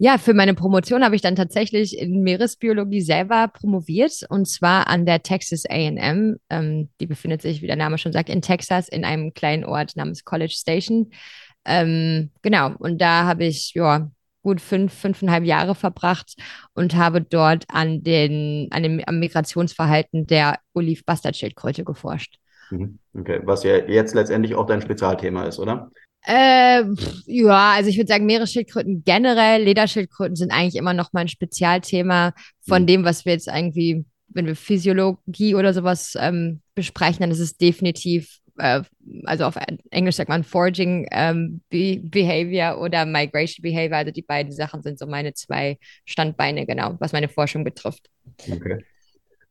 Ja, 0.01 0.17
für 0.17 0.33
meine 0.33 0.53
Promotion 0.53 1.03
habe 1.03 1.15
ich 1.15 1.21
dann 1.21 1.35
tatsächlich 1.35 1.97
in 1.97 2.23
Meeresbiologie 2.23 3.01
selber 3.01 3.49
promoviert 3.49 4.25
und 4.29 4.47
zwar 4.47 4.87
an 4.87 5.05
der 5.05 5.21
Texas 5.21 5.65
AM. 5.69 6.37
Ähm, 6.49 6.89
die 7.01 7.05
befindet 7.05 7.41
sich, 7.41 7.61
wie 7.61 7.67
der 7.67 7.75
Name 7.75 7.97
schon 7.97 8.13
sagt, 8.13 8.29
in 8.29 8.41
Texas 8.41 8.87
in 8.87 9.03
einem 9.03 9.33
kleinen 9.33 9.65
Ort 9.65 9.97
namens 9.97 10.23
College 10.23 10.55
Station. 10.57 11.11
Ähm, 11.65 12.31
genau, 12.41 12.71
und 12.79 12.99
da 13.01 13.25
habe 13.25 13.43
ich 13.43 13.73
ja 13.73 14.09
gut 14.41 14.61
fünf, 14.61 14.93
fünfeinhalb 14.93 15.43
Jahre 15.43 15.75
verbracht 15.75 16.35
und 16.73 16.95
habe 16.95 17.21
dort 17.21 17.65
an, 17.67 18.03
den, 18.03 18.67
an 18.71 18.83
dem 18.83 19.01
am 19.05 19.19
Migrationsverhalten 19.19 20.27
der 20.27 20.59
Oliv-Bastardschildkröte 20.73 21.83
geforscht. 21.83 22.37
Mhm. 22.71 22.99
Okay, 23.17 23.41
was 23.43 23.63
ja 23.63 23.77
jetzt 23.77 24.15
letztendlich 24.15 24.55
auch 24.55 24.65
dein 24.65 24.81
Spezialthema 24.81 25.43
ist, 25.43 25.59
oder? 25.59 25.91
Äh, 26.25 26.83
ja, 27.25 27.71
also 27.71 27.89
ich 27.89 27.97
würde 27.97 28.07
sagen, 28.07 28.25
Meeresschildkröten 28.25 29.03
generell, 29.05 29.63
Lederschildkröten 29.63 30.35
sind 30.35 30.51
eigentlich 30.51 30.75
immer 30.75 30.93
noch 30.93 31.13
mal 31.13 31.21
ein 31.21 31.27
Spezialthema 31.27 32.33
von 32.67 32.83
mhm. 32.83 32.87
dem, 32.87 33.05
was 33.05 33.25
wir 33.25 33.33
jetzt 33.33 33.47
irgendwie, 33.47 34.05
wenn 34.27 34.45
wir 34.45 34.55
Physiologie 34.55 35.55
oder 35.55 35.73
sowas 35.73 36.13
ähm, 36.19 36.61
besprechen, 36.75 37.21
dann 37.21 37.31
ist 37.31 37.39
es 37.39 37.57
definitiv 37.57 38.39
äh, 38.59 38.81
also 39.23 39.45
auf 39.45 39.55
Englisch 39.91 40.15
sagt 40.15 40.29
man 40.29 40.43
Foraging 40.43 41.07
ähm, 41.11 41.61
Be 41.69 41.99
Behavior 42.01 42.79
oder 42.79 43.05
Migration 43.05 43.63
Behavior. 43.63 43.97
Also 43.97 44.11
die 44.11 44.21
beiden 44.21 44.51
Sachen 44.51 44.81
sind 44.81 44.99
so 44.99 45.07
meine 45.07 45.33
zwei 45.33 45.77
Standbeine, 46.05 46.65
genau, 46.65 46.95
was 46.99 47.13
meine 47.13 47.29
Forschung 47.29 47.63
betrifft. 47.63 48.09
Okay. 48.49 48.83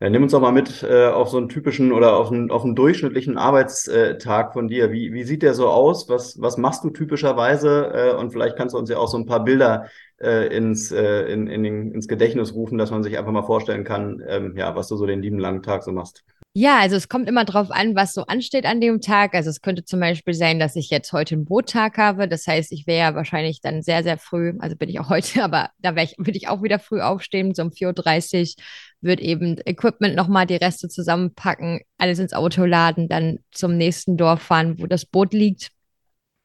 Ja, 0.01 0.09
nimm 0.11 0.23
uns 0.23 0.31
doch 0.31 0.41
mal 0.41 0.53
mit 0.53 0.85
äh, 0.85 1.07
auf 1.09 1.29
so 1.29 1.39
einen 1.39 1.49
typischen 1.49 1.91
oder 1.91 2.17
auf 2.17 2.31
einen, 2.31 2.53
auf 2.53 2.65
einen 2.65 2.77
durchschnittlichen 2.77 3.37
Arbeitstag 3.37 4.53
von 4.53 4.69
dir. 4.69 4.93
Wie, 4.93 5.13
wie 5.13 5.25
sieht 5.25 5.43
der 5.43 5.55
so 5.55 5.67
aus? 5.67 6.09
Was, 6.09 6.41
was 6.41 6.57
machst 6.57 6.85
du 6.85 6.91
typischerweise? 6.91 7.91
Äh, 7.93 8.15
und 8.15 8.31
vielleicht 8.31 8.55
kannst 8.55 8.75
du 8.75 8.79
uns 8.79 8.89
ja 8.89 8.99
auch 8.99 9.09
so 9.09 9.19
ein 9.19 9.27
paar 9.27 9.43
Bilder 9.43 9.87
äh, 10.21 10.57
ins, 10.57 10.93
äh, 10.93 11.23
in, 11.33 11.49
in 11.49 11.65
ins 11.93 12.07
Gedächtnis 12.07 12.55
rufen, 12.55 12.79
dass 12.79 12.93
man 12.93 13.03
sich 13.03 13.19
einfach 13.19 13.33
mal 13.33 13.43
vorstellen 13.43 13.83
kann, 13.83 14.23
ähm, 14.25 14.57
ja, 14.57 14.77
was 14.77 14.87
du 14.87 14.97
so 14.97 15.05
den 15.05 15.21
lieben 15.21 15.41
langen 15.41 15.65
Tag 15.65 15.83
so 15.83 15.91
machst. 15.91 16.23
Ja, 16.55 16.81
also 16.81 16.97
es 16.97 17.09
kommt 17.09 17.29
immer 17.29 17.45
drauf 17.45 17.71
an, 17.71 17.95
was 17.95 18.15
so 18.15 18.23
ansteht 18.23 18.67
an 18.67 18.81
dem 18.81 19.01
Tag. 19.01 19.35
Also 19.35 19.49
es 19.49 19.61
könnte 19.61 19.85
zum 19.85 20.01
Beispiel 20.01 20.35
sein, 20.35 20.59
dass 20.59 20.75
ich 20.75 20.91
jetzt 20.91 21.13
heute 21.13 21.37
einen 21.37 21.45
Boottag 21.45 21.99
habe. 21.99 22.27
Das 22.27 22.47
heißt, 22.49 22.73
ich 22.73 22.87
wäre 22.87 22.99
ja 23.11 23.15
wahrscheinlich 23.15 23.61
dann 23.61 23.81
sehr, 23.83 24.03
sehr 24.03 24.19
früh, 24.19 24.55
also 24.59 24.75
bin 24.75 24.89
ich 24.89 24.99
auch 24.99 25.09
heute, 25.11 25.45
aber 25.45 25.71
da 25.79 25.95
ich, 25.97 26.17
würde 26.19 26.37
ich 26.37 26.49
auch 26.49 26.63
wieder 26.63 26.81
früh 26.81 27.01
aufstehen, 27.01 27.55
so 27.55 27.63
um 27.63 27.69
4.30 27.69 28.57
Uhr, 28.57 28.65
wird 29.01 29.21
eben 29.21 29.57
Equipment 29.65 30.17
nochmal 30.17 30.47
die 30.47 30.57
Reste 30.57 30.89
zusammenpacken, 30.89 31.81
alles 31.99 32.19
ins 32.19 32.33
Auto 32.33 32.65
laden, 32.65 33.09
dann 33.09 33.39
zum 33.53 33.77
nächsten 33.77 34.17
Dorf 34.17 34.43
fahren, 34.43 34.81
wo 34.81 34.87
das 34.87 35.07
Boot 35.07 35.33
liegt 35.33 35.71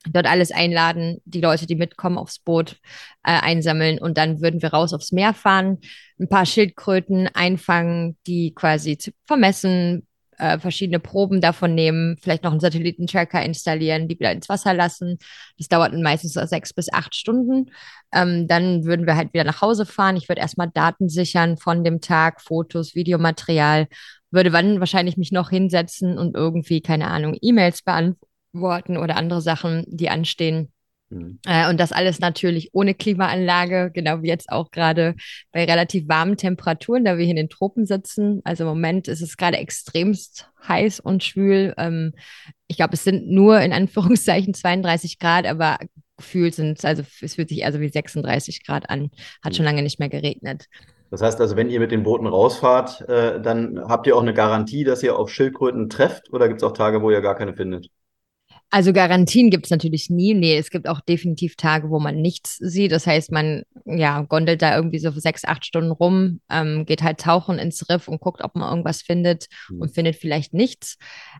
dort 0.09 0.27
alles 0.27 0.51
einladen, 0.51 1.21
die 1.25 1.41
Leute, 1.41 1.65
die 1.65 1.75
mitkommen, 1.75 2.17
aufs 2.17 2.39
Boot 2.39 2.77
äh, 3.23 3.39
einsammeln 3.39 3.99
und 3.99 4.17
dann 4.17 4.41
würden 4.41 4.61
wir 4.61 4.69
raus 4.69 4.93
aufs 4.93 5.11
Meer 5.11 5.33
fahren, 5.33 5.79
ein 6.19 6.29
paar 6.29 6.45
Schildkröten 6.45 7.29
einfangen, 7.33 8.17
die 8.27 8.53
quasi 8.53 8.97
zu 8.97 9.11
vermessen, 9.25 10.07
äh, 10.37 10.59
verschiedene 10.59 10.99
Proben 10.99 11.41
davon 11.41 11.75
nehmen, 11.75 12.17
vielleicht 12.21 12.43
noch 12.43 12.51
einen 12.51 12.59
Satellitentracker 12.59 13.43
installieren, 13.43 14.07
die 14.07 14.19
wieder 14.19 14.31
ins 14.31 14.49
Wasser 14.49 14.73
lassen. 14.73 15.17
Das 15.57 15.67
dauert 15.67 15.93
meistens 15.93 16.33
sechs 16.33 16.73
bis 16.73 16.91
acht 16.91 17.15
Stunden. 17.15 17.71
Ähm, 18.11 18.47
dann 18.47 18.83
würden 18.85 19.05
wir 19.05 19.15
halt 19.15 19.33
wieder 19.33 19.43
nach 19.43 19.61
Hause 19.61 19.85
fahren. 19.85 20.17
Ich 20.17 20.29
würde 20.29 20.41
erstmal 20.41 20.69
Daten 20.73 21.09
sichern 21.09 21.57
von 21.57 21.83
dem 21.83 22.01
Tag, 22.01 22.41
Fotos, 22.41 22.95
Videomaterial, 22.95 23.87
würde 24.31 24.51
dann 24.51 24.79
wahrscheinlich 24.79 25.17
mich 25.17 25.31
noch 25.31 25.49
hinsetzen 25.49 26.17
und 26.17 26.35
irgendwie, 26.35 26.81
keine 26.81 27.07
Ahnung, 27.07 27.37
E-Mails 27.39 27.83
beantworten 27.83 28.32
Worten 28.53 28.97
oder 28.97 29.17
andere 29.17 29.41
Sachen, 29.41 29.83
die 29.87 30.09
anstehen. 30.09 30.71
Mhm. 31.09 31.39
Äh, 31.45 31.69
und 31.69 31.79
das 31.79 31.91
alles 31.91 32.19
natürlich 32.19 32.69
ohne 32.73 32.93
Klimaanlage, 32.93 33.91
genau 33.93 34.21
wie 34.21 34.27
jetzt 34.27 34.49
auch 34.49 34.71
gerade 34.71 35.15
bei 35.51 35.65
relativ 35.65 36.07
warmen 36.07 36.37
Temperaturen, 36.37 37.05
da 37.05 37.17
wir 37.17 37.25
hier 37.25 37.31
in 37.31 37.37
den 37.37 37.49
Tropen 37.49 37.85
sitzen. 37.85 38.41
Also 38.43 38.63
im 38.63 38.69
Moment 38.69 39.07
ist 39.07 39.21
es 39.21 39.37
gerade 39.37 39.57
extremst 39.57 40.49
heiß 40.67 40.99
und 40.99 41.23
schwül. 41.23 41.73
Ähm, 41.77 42.13
ich 42.67 42.77
glaube, 42.77 42.93
es 42.93 43.03
sind 43.03 43.27
nur 43.29 43.59
in 43.61 43.73
Anführungszeichen 43.73 44.53
32 44.53 45.19
Grad, 45.19 45.45
aber 45.45 45.77
gefühlt 46.17 46.55
sind 46.55 46.77
es, 46.77 46.85
also 46.85 47.03
es 47.21 47.35
fühlt 47.35 47.49
sich 47.49 47.65
also 47.65 47.79
wie 47.79 47.89
36 47.89 48.65
Grad 48.65 48.89
an. 48.89 49.09
Hat 49.43 49.53
mhm. 49.53 49.57
schon 49.57 49.65
lange 49.65 49.83
nicht 49.83 49.99
mehr 49.99 50.09
geregnet. 50.09 50.65
Das 51.11 51.21
heißt 51.21 51.39
also, 51.41 51.55
wenn 51.55 51.69
ihr 51.69 51.79
mit 51.79 51.91
den 51.91 52.01
Booten 52.01 52.25
rausfahrt, 52.25 53.07
äh, 53.07 53.39
dann 53.39 53.79
habt 53.87 54.07
ihr 54.07 54.15
auch 54.15 54.21
eine 54.23 54.33
Garantie, 54.33 54.83
dass 54.83 55.03
ihr 55.03 55.15
auf 55.15 55.29
Schildkröten 55.29 55.87
trefft 55.87 56.33
oder 56.33 56.47
gibt 56.47 56.61
es 56.61 56.63
auch 56.63 56.71
Tage, 56.71 57.03
wo 57.03 57.11
ihr 57.11 57.21
gar 57.21 57.35
keine 57.35 57.53
findet? 57.53 57.89
Also 58.73 58.91
Garantien 58.91 59.51
gibt 59.51 59.65
es 59.65 59.69
natürlich 59.69 60.09
nie. 60.09 60.33
Nee, 60.33 60.57
es 60.57 60.71
gibt 60.71 60.89
auch 60.89 60.99
definitiv 60.99 61.55
Tage, 61.55 61.91
wo 61.91 61.99
man 61.99 62.15
nichts 62.23 62.57
sieht. 62.57 62.91
Das 62.91 63.05
heißt, 63.05 63.31
man 63.31 63.61
ja, 63.85 64.21
gondelt 64.23 64.63
da 64.63 64.75
irgendwie 64.75 64.97
so 64.97 65.11
sechs, 65.11 65.45
acht 65.45 65.63
Stunden 65.63 65.91
rum, 65.91 66.39
ähm, 66.49 66.83
geht 66.87 67.03
halt 67.03 67.19
tauchen 67.19 67.59
ins 67.59 67.87
Riff 67.87 68.07
und 68.07 68.19
guckt, 68.19 68.43
ob 68.43 68.55
man 68.55 68.67
irgendwas 68.67 69.03
findet 69.03 69.45
mhm. 69.69 69.81
und 69.81 69.93
findet 69.93 70.15
vielleicht 70.15 70.55
nichts. 70.55 70.97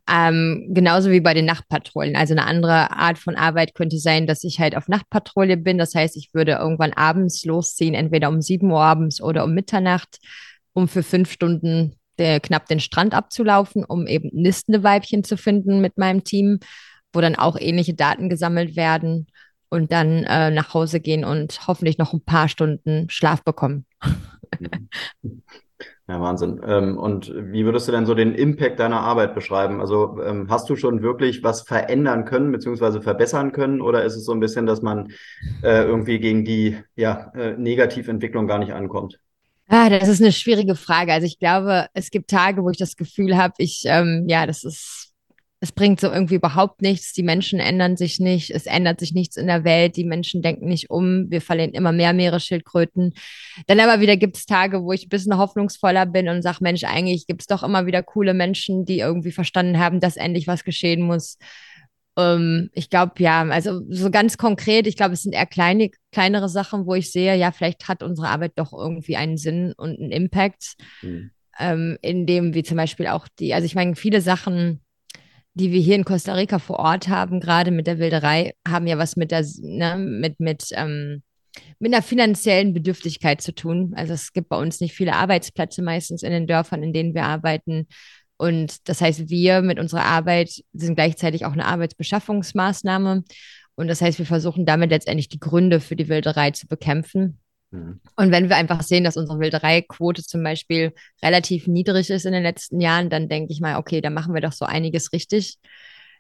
Ähm, 0.08 0.70
genauso 0.76 1.10
wie 1.10 1.22
bei 1.22 1.34
den 1.34 1.46
Nachtpatrollen. 1.46 2.16
Also 2.16 2.36
eine 2.36 2.46
andere 2.46 2.92
Art 2.92 3.18
von 3.18 3.36
Arbeit 3.36 3.74
könnte 3.74 3.98
sein, 3.98 4.28
dass 4.28 4.44
ich 4.44 4.60
halt 4.60 4.78
auf 4.78 4.88
Nachtpatrouille 4.88 5.58
bin. 5.58 5.80
Das 5.80 5.96
heißt, 5.96 6.16
ich 6.18 6.36
würde 6.36 6.52
irgendwann 6.52 6.94
abends 6.94 7.44
losziehen, 7.46 7.96
entweder 7.96 8.30
um 8.30 8.42
sieben 8.42 8.70
Uhr 8.70 8.82
abends 8.82 9.24
oder 9.24 9.44
um 9.44 9.56
Mitternacht, 9.56 10.20
um 10.74 10.88
für 10.88 11.02
fünf 11.02 11.32
Stunden 11.32 11.96
der, 12.20 12.40
knapp 12.40 12.68
den 12.68 12.80
Strand 12.80 13.16
abzulaufen, 13.16 13.84
um 13.84 14.06
eben 14.06 14.30
nistende 14.34 14.84
Weibchen 14.84 15.24
zu 15.24 15.36
finden 15.36 15.82
mit 15.82 15.98
meinem 15.98 16.24
Team 16.24 16.60
wo 17.14 17.22
dann 17.22 17.36
auch 17.36 17.58
ähnliche 17.60 17.94
Daten 17.94 18.30
gesammelt 18.30 18.76
werden 18.76 19.28
und 19.70 19.92
dann 19.92 20.24
äh, 20.24 20.52
nach 20.52 20.74
Hause 20.74 21.00
gehen 21.00 21.24
und 21.24 21.68
hoffentlich 21.68 21.98
noch 21.98 22.14
ein 22.14 22.22
paar 22.22 22.48
Stunden 22.50 23.10
Schlaf 23.10 23.44
bekommen. 23.44 23.86
Ja, 26.06 26.20
Wahnsinn. 26.20 26.60
Ähm, 26.68 26.98
und 26.98 27.34
wie 27.34 27.64
würdest 27.64 27.88
du 27.88 27.94
denn 27.94 28.06
so 28.06 28.14
den 28.14 28.36
Impact 28.36 28.78
deiner 28.80 29.00
Arbeit 29.00 29.34
beschreiben? 29.34 29.80
Also 29.80 30.20
ähm, 30.22 30.48
hast 30.50 30.70
du 30.70 30.76
schon 30.76 31.02
wirklich 31.02 31.44
was 31.44 31.62
verändern 31.62 32.26
können 32.26 32.52
beziehungsweise 32.52 33.02
verbessern 33.02 33.54
können 33.54 33.80
oder 33.80 34.04
ist 34.04 34.16
es 34.16 34.26
so 34.26 34.34
ein 34.34 34.42
bisschen, 34.42 34.66
dass 34.66 34.82
man 34.82 35.14
äh, 35.62 35.84
irgendwie 35.84 36.20
gegen 36.20 36.44
die 36.44 36.78
ja, 36.98 37.32
äh, 37.36 37.54
Negativentwicklung 37.54 38.48
gar 38.48 38.60
nicht 38.60 38.74
ankommt? 38.74 39.18
Ah, 39.70 39.90
das 39.90 40.10
ist 40.10 40.22
eine 40.22 40.34
schwierige 40.34 40.76
Frage. 40.76 41.14
Also 41.14 41.26
ich 41.26 41.40
glaube, 41.40 41.88
es 41.94 42.12
gibt 42.12 42.30
Tage, 42.30 42.64
wo 42.64 42.70
ich 42.70 42.78
das 42.78 42.98
Gefühl 42.98 43.38
habe, 43.38 43.54
ich, 43.60 43.84
ähm, 43.86 44.26
ja, 44.28 44.46
das 44.46 44.66
ist 44.66 45.13
es 45.64 45.72
bringt 45.72 46.02
so 46.02 46.12
irgendwie 46.12 46.36
überhaupt 46.36 46.82
nichts. 46.82 47.14
Die 47.14 47.24
Menschen 47.24 47.62
ändern 47.62 47.96
sich 47.96 48.20
nicht. 48.20 48.50
Es 48.52 48.66
ändert 48.66 49.00
sich 49.00 49.14
nichts 49.14 49.38
in 49.38 49.48
der 49.48 49.64
Welt. 49.64 49.96
Die 49.96 50.04
Menschen 50.04 50.42
denken 50.42 50.68
nicht 50.68 50.90
um. 50.90 51.32
Wir 51.32 51.40
verlieren 51.40 51.72
immer 51.72 51.94
mehr 51.94 52.12
Meeresschildkröten. 52.12 53.14
Dann 53.68 53.80
aber 53.80 54.02
wieder 54.02 54.18
gibt 54.18 54.36
es 54.36 54.46
Tage, 54.46 54.84
wo 54.84 54.92
ich 54.92 55.06
ein 55.06 55.10
bisschen 55.10 55.38
hoffnungsvoller 55.38 56.06
bin 56.06 56.28
und 56.28 56.42
sage, 56.42 56.58
Mensch, 56.60 56.84
eigentlich 56.84 57.28
gibt 57.28 57.44
es 57.44 57.48
doch 57.48 57.64
immer 57.64 57.86
wieder 57.86 58.04
coole 58.04 58.34
Menschen, 58.34 58.84
die 58.84 59.00
irgendwie 59.00 59.32
verstanden 59.32 59.80
haben, 59.80 60.02
dass 60.02 60.18
endlich 60.18 60.48
was 60.48 60.66
geschehen 60.66 61.02
muss. 61.02 61.38
Ähm, 62.18 62.70
ich 62.74 62.90
glaube, 62.90 63.14
ja, 63.20 63.44
also 63.44 63.84
so 63.88 64.12
ganz 64.12 64.38
konkret, 64.38 64.86
ich 64.86 64.98
glaube, 64.98 65.14
es 65.14 65.22
sind 65.22 65.32
eher 65.32 65.46
kleine, 65.46 65.92
kleinere 66.12 66.50
Sachen, 66.50 66.86
wo 66.86 66.94
ich 66.94 67.10
sehe, 67.10 67.38
ja, 67.38 67.54
vielleicht 67.54 67.88
hat 67.88 68.04
unsere 68.04 68.28
Arbeit 68.28 68.52
doch 68.58 68.74
irgendwie 68.74 69.16
einen 69.16 69.38
Sinn 69.38 69.74
und 69.78 69.98
einen 69.98 70.12
Impact. 70.12 70.74
Mhm. 71.02 71.32
Ähm, 71.58 71.98
in 72.02 72.26
dem 72.26 72.54
wie 72.54 72.64
zum 72.64 72.76
Beispiel 72.76 73.06
auch 73.06 73.28
die, 73.40 73.54
also 73.54 73.66
ich 73.66 73.76
meine, 73.76 73.96
viele 73.96 74.22
Sachen, 74.22 74.84
die 75.54 75.72
wir 75.72 75.82
hier 75.82 75.96
in 75.96 76.06
Costa 76.06 76.34
Rica 76.34 76.60
vor 76.60 76.80
Ort 76.80 77.08
haben, 77.08 77.40
gerade 77.40 77.72
mit 77.72 77.88
der 77.88 78.00
Wilderei, 78.00 78.54
haben 78.68 78.88
ja 78.88 78.98
was 78.98 79.16
mit 79.16 79.32
der, 79.32 79.46
ne, 79.62 79.98
mit, 79.98 80.40
mit, 80.40 80.70
ähm, 80.74 81.22
mit 81.80 81.94
einer 81.94 82.02
finanziellen 82.02 82.74
Bedürftigkeit 82.74 83.42
zu 83.42 83.54
tun. 83.54 83.94
Also 83.96 84.14
es 84.14 84.34
gibt 84.34 84.50
bei 84.50 84.58
uns 84.58 84.82
nicht 84.82 84.94
viele 84.94 85.14
Arbeitsplätze 85.14 85.82
meistens 85.84 86.24
in 86.24 86.32
den 86.32 86.48
Dörfern, 86.48 86.82
in 86.82 86.94
denen 86.94 87.14
wir 87.14 87.26
arbeiten. 87.26 87.88
Und 88.38 88.90
das 88.90 89.02
heißt, 89.02 89.30
wir 89.30 89.62
mit 89.62 89.80
unserer 89.80 90.06
Arbeit 90.06 90.64
sind 90.74 90.96
gleichzeitig 90.96 91.46
auch 91.46 91.54
eine 91.54 91.66
Arbeitsbeschaffungsmaßnahme. 91.66 93.24
Und 93.76 93.88
das 93.88 94.02
heißt, 94.02 94.18
wir 94.18 94.26
versuchen 94.26 94.66
damit 94.66 94.90
letztendlich 94.90 95.30
die 95.30 95.40
Gründe 95.40 95.80
für 95.80 95.96
die 95.96 96.10
Wilderei 96.10 96.52
zu 96.52 96.68
bekämpfen. 96.68 97.40
Mhm. 97.74 98.00
Und 98.16 98.32
wenn 98.32 98.50
wir 98.50 98.56
einfach 98.56 98.84
sehen, 98.84 99.04
dass 99.04 99.18
unsere 99.18 99.40
Wildereiquote 99.40 100.24
zum 100.24 100.44
Beispiel 100.44 100.94
relativ 101.24 101.68
niedrig 101.68 102.10
ist 102.10 102.26
in 102.26 102.34
den 102.34 102.44
letzten 102.44 102.80
Jahren, 102.80 103.10
dann 103.10 103.28
denke 103.28 103.52
ich 103.52 103.60
mal, 103.60 103.78
okay, 103.78 104.00
da 104.00 104.10
machen 104.10 104.34
wir 104.34 104.42
doch 104.42 104.54
so 104.54 104.66
einiges 104.66 105.12
richtig. 105.12 105.58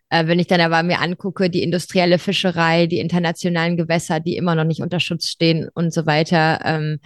Äh, 0.10 0.27
wenn 0.27 0.39
ich 0.39 0.48
dann 0.48 0.62
aber 0.62 0.81
mir 0.83 1.00
angucke, 1.00 1.50
die 1.50 1.63
industrielle 1.63 2.17
Fischerei, 2.17 2.88
die 2.88 3.00
internationalen 3.00 3.77
Gewässer, 3.77 4.19
die 4.19 4.36
immer 4.36 4.55
noch 4.55 4.63
nicht 4.63 4.81
unter 4.81 5.00
Schutz 5.00 5.27
stehen 5.27 5.69
und 5.74 5.93
so 5.93 6.05
weiter, 6.07 6.60
ähm, 6.65 7.00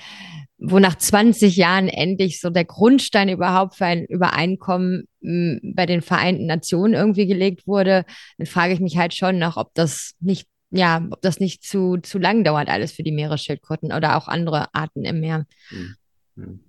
wo 0.58 0.80
nach 0.80 0.96
20 0.96 1.56
Jahren 1.58 1.88
endlich 1.90 2.40
so 2.40 2.50
der 2.50 2.66
Grundstein 2.66 3.30
überhaupt 3.30 3.76
für 3.76 3.86
ein 3.86 4.06
Übereinkommen 4.06 5.08
m, 5.22 5.60
bei 5.76 5.86
den 5.86 6.02
Vereinten 6.02 6.48
Nationen 6.48 6.94
irgendwie 6.94 7.28
gelegt 7.28 7.68
wurde, 7.68 8.06
dann 8.38 8.48
frage 8.48 8.74
ich 8.74 8.80
mich 8.80 8.98
halt 8.98 9.14
schon 9.14 9.38
noch, 9.40 9.58
ob 9.58 9.74
das 9.74 10.16
nicht 10.20 10.48
ja, 10.70 11.06
ob 11.10 11.22
das 11.22 11.40
nicht 11.40 11.64
zu, 11.64 11.98
zu 11.98 12.20
lang 12.20 12.44
dauert, 12.44 12.70
alles 12.70 12.92
für 12.92 13.04
die 13.04 13.12
Meeresschildkröten 13.12 13.94
oder 13.94 14.18
auch 14.18 14.28
andere 14.28 14.74
Arten 14.74 15.06
im 15.06 15.20
Meer. 15.20 15.46
Hm, 15.70 15.96
hm. 16.36 16.60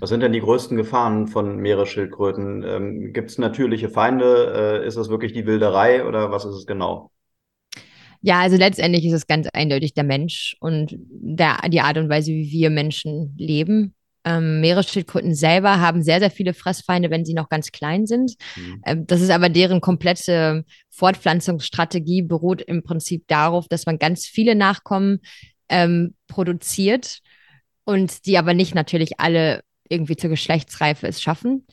Was 0.00 0.10
sind 0.10 0.20
denn 0.20 0.32
die 0.32 0.40
größten 0.40 0.76
Gefahren 0.76 1.26
von 1.26 1.58
Meeresschildkröten? 1.58 2.62
Ähm, 2.62 3.12
Gibt 3.12 3.30
es 3.30 3.38
natürliche 3.38 3.90
Feinde? 3.90 4.80
Äh, 4.82 4.86
ist 4.86 4.96
es 4.96 5.08
wirklich 5.08 5.32
die 5.32 5.46
Wilderei 5.46 6.04
oder 6.04 6.30
was 6.30 6.44
ist 6.44 6.54
es 6.54 6.66
genau? 6.66 7.10
Ja, 8.20 8.40
also 8.40 8.56
letztendlich 8.56 9.04
ist 9.06 9.12
es 9.12 9.26
ganz 9.26 9.48
eindeutig 9.52 9.94
der 9.94 10.04
Mensch 10.04 10.56
und 10.60 10.96
der, 10.98 11.58
die 11.68 11.80
Art 11.80 11.98
und 11.98 12.08
Weise, 12.08 12.32
wie 12.32 12.50
wir 12.50 12.70
Menschen 12.70 13.34
leben. 13.38 13.94
Ähm, 14.24 14.60
Meeresschildkröten 14.60 15.34
selber 15.34 15.80
haben 15.80 16.02
sehr, 16.02 16.18
sehr 16.20 16.30
viele 16.30 16.54
Fressfeinde, 16.54 17.10
wenn 17.10 17.24
sie 17.24 17.34
noch 17.34 17.48
ganz 17.48 17.70
klein 17.72 18.06
sind. 18.06 18.34
Mhm. 18.56 18.82
Ähm, 18.84 19.06
das 19.06 19.20
ist 19.20 19.30
aber 19.30 19.48
deren 19.48 19.80
komplette 19.80 20.64
Fortpflanzungsstrategie, 20.90 22.22
beruht 22.22 22.62
im 22.62 22.82
Prinzip 22.82 23.24
darauf, 23.28 23.68
dass 23.68 23.86
man 23.86 23.98
ganz 23.98 24.26
viele 24.26 24.54
Nachkommen 24.54 25.20
ähm, 25.68 26.14
produziert 26.26 27.20
und 27.84 28.26
die 28.26 28.38
aber 28.38 28.54
nicht 28.54 28.74
natürlich 28.74 29.20
alle 29.20 29.62
irgendwie 29.88 30.16
zur 30.16 30.30
Geschlechtsreife 30.30 31.06
es 31.06 31.22
schaffen. 31.22 31.66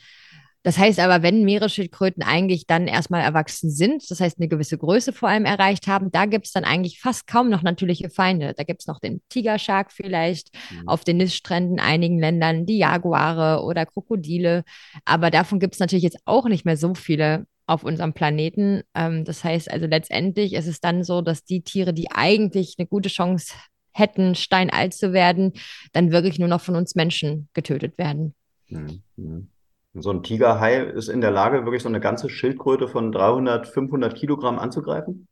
Das 0.66 0.80
heißt 0.80 1.00
aber, 1.00 1.22
wenn 1.22 1.44
Meeresschildkröten 1.44 2.24
eigentlich 2.24 2.66
dann 2.66 2.88
erstmal 2.88 3.22
erwachsen 3.22 3.70
sind, 3.70 4.10
das 4.10 4.20
heißt 4.20 4.40
eine 4.40 4.48
gewisse 4.48 4.80
Größe 4.80 5.14
vor 5.14 5.30
allem 5.30 5.46
erreicht 5.46 5.86
haben, 5.86 6.10
da 6.10 6.26
gibt 6.26 6.48
es 6.48 6.54
dann 6.54 6.64
eigentlich 6.64 7.00
fast 7.00 7.28
kaum 7.28 7.52
noch 7.52 7.62
natürliche 7.62 8.10
Feinde. 8.10 8.56
Da 8.58 8.64
gibt 8.64 8.82
es 8.82 8.88
noch 8.88 9.00
den 9.00 9.22
Tigershark 9.30 9.92
vielleicht, 9.92 10.50
mhm. 10.72 10.90
auf 10.90 11.04
den 11.04 11.18
Niststränden 11.18 11.80
einigen 11.80 12.18
Ländern, 12.18 12.66
die 12.66 12.80
Jaguare 12.80 13.64
oder 13.64 13.86
Krokodile. 13.86 14.64
Aber 15.06 15.30
davon 15.30 15.60
gibt 15.60 15.76
es 15.76 15.80
natürlich 15.80 16.02
jetzt 16.02 16.18
auch 16.26 16.46
nicht 16.48 16.66
mehr 16.66 16.78
so 16.78 16.96
viele 16.96 17.46
auf 17.68 17.84
unserem 17.84 18.14
Planeten. 18.14 18.82
Ähm, 18.96 19.24
das 19.24 19.44
heißt 19.44 19.70
also 19.70 19.86
letztendlich 19.86 20.54
ist 20.54 20.66
es 20.66 20.82
dann 20.82 21.04
so, 21.04 21.22
dass 21.22 21.44
die 21.44 21.62
Tiere, 21.62 21.94
die 21.94 22.10
eigentlich 22.10 22.74
eine 22.80 22.88
gute 22.88 23.10
Chance 23.10 23.54
hätten, 23.92 24.34
steinalt 24.34 24.96
zu 24.96 25.14
werden, 25.14 25.54
dann 25.94 26.12
wirklich 26.12 26.40
nur 26.40 26.50
noch 26.50 26.62
von 26.62 26.76
uns 26.76 26.96
Menschen 26.96 27.50
getötet 27.54 28.00
werden. 28.00 28.34
Mhm. 28.68 29.52
So 29.98 30.12
ein 30.12 30.24
Tigerhai 30.24 30.78
ist 30.78 31.08
in 31.08 31.22
der 31.22 31.32
Lage, 31.32 31.66
wirklich 31.66 31.84
so 31.84 31.90
eine 31.90 32.00
ganze 32.00 32.30
Schildkröte 32.30 32.88
von 32.88 33.12
300, 33.12 33.68
500 33.68 34.16
Kilogramm 34.16 34.60
anzugreifen? 34.60 35.28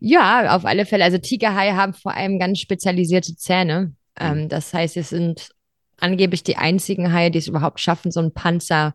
Ja, 0.00 0.54
auf 0.54 0.64
alle 0.64 0.86
Fälle. 0.86 1.04
Also 1.04 1.18
Tigerhaie 1.18 1.74
haben 1.74 1.94
vor 1.94 2.14
allem 2.14 2.38
ganz 2.38 2.60
spezialisierte 2.60 3.34
Zähne. 3.36 3.94
Ähm, 4.18 4.42
mhm. 4.42 4.48
das 4.48 4.72
heißt, 4.74 4.96
es 4.96 5.10
sind 5.10 5.50
angeblich 5.98 6.42
die 6.42 6.56
einzigen 6.56 7.12
Haie, 7.12 7.30
die 7.30 7.38
es 7.38 7.48
überhaupt 7.48 7.80
schaffen, 7.80 8.10
so 8.10 8.20
einen 8.20 8.32
Panzer 8.32 8.94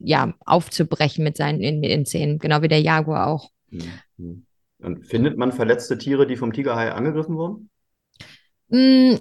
ja, 0.00 0.34
aufzubrechen 0.44 1.24
mit 1.24 1.36
seinen 1.36 1.60
in, 1.60 1.82
in 1.82 2.06
Zähnen, 2.06 2.38
genau 2.38 2.62
wie 2.62 2.68
der 2.68 2.80
Jaguar 2.80 3.26
auch. 3.26 3.50
Mhm. 3.70 3.82
mhm. 4.16 4.44
Und 4.80 5.04
findet 5.06 5.36
man 5.36 5.50
verletzte 5.50 5.98
Tiere, 5.98 6.24
die 6.24 6.36
vom 6.36 6.52
Tigerhai 6.52 6.92
angegriffen 6.92 7.36
wurden? 7.36 7.68
Mm, 8.68 9.16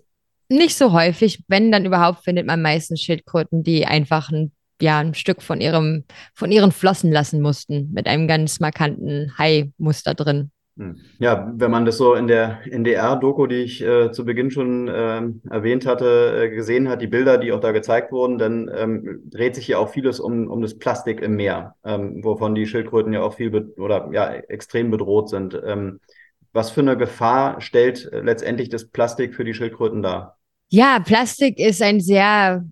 Nicht 0.50 0.78
so 0.78 0.94
häufig, 0.94 1.44
wenn 1.48 1.72
dann 1.72 1.86
überhaupt, 1.86 2.24
findet 2.24 2.46
man 2.46 2.62
meistens 2.62 3.02
Schildkröten, 3.02 3.64
die 3.64 3.88
einfach 3.88 4.32
ein, 4.32 4.52
ja, 4.82 5.00
ein 5.00 5.14
Stück 5.14 5.42
von 5.42 5.62
ihrem, 5.62 6.04
von 6.34 6.52
ihren 6.52 6.72
Flossen 6.72 7.12
lassen 7.12 7.42
mussten, 7.42 7.92
mit 7.94 8.08
einem 8.08 8.28
ganz 8.28 8.60
markanten 8.60 9.34
Hai-Muster 9.38 10.14
drin. 10.14 10.52
Hm. 10.78 10.98
Ja, 11.18 11.52
wenn 11.56 11.72
man 11.72 11.86
das 11.86 11.98
so 11.98 12.14
in 12.14 12.28
der 12.28 12.60
NDR-Doku, 12.70 13.48
die 13.48 13.64
ich 13.64 13.82
äh, 13.84 14.12
zu 14.12 14.26
Beginn 14.26 14.52
schon 14.52 14.88
äh, 14.88 15.22
erwähnt 15.50 15.88
hatte, 15.88 16.44
äh, 16.44 16.50
gesehen 16.50 16.88
hat, 16.88 17.02
die 17.02 17.08
Bilder, 17.08 17.40
die 17.40 17.52
auch 17.52 17.60
da 17.60 17.72
gezeigt 17.72 18.12
wurden, 18.12 18.38
dann 18.38 18.70
ähm, 18.76 19.24
dreht 19.26 19.56
sich 19.56 19.66
hier 19.66 19.80
auch 19.80 19.90
vieles 19.90 20.20
um, 20.20 20.48
um 20.48 20.62
das 20.62 20.78
Plastik 20.78 21.22
im 21.22 21.36
Meer, 21.36 21.76
ähm, 21.84 22.24
wovon 22.24 22.54
die 22.54 22.68
Schildkröten 22.68 23.12
ja 23.12 23.22
auch 23.22 23.34
viel 23.34 23.74
oder 23.78 24.10
ja 24.14 24.32
extrem 24.32 24.92
bedroht 24.92 25.30
sind. 25.30 25.60
Ähm, 25.66 26.00
was 26.54 26.70
für 26.70 26.82
eine 26.82 26.96
Gefahr 26.96 27.60
stellt 27.60 28.12
äh, 28.14 28.22
letztendlich 28.22 28.70
das 28.70 28.86
Plastik 28.86 29.34
für 29.34 29.44
die 29.44 29.56
Schildkröten 29.56 30.04
dar? 30.04 30.38
Ja, 30.70 31.00
Plastik 31.04 31.60
ist 31.60 31.82
ein 31.82 32.02
sehr 32.02 32.64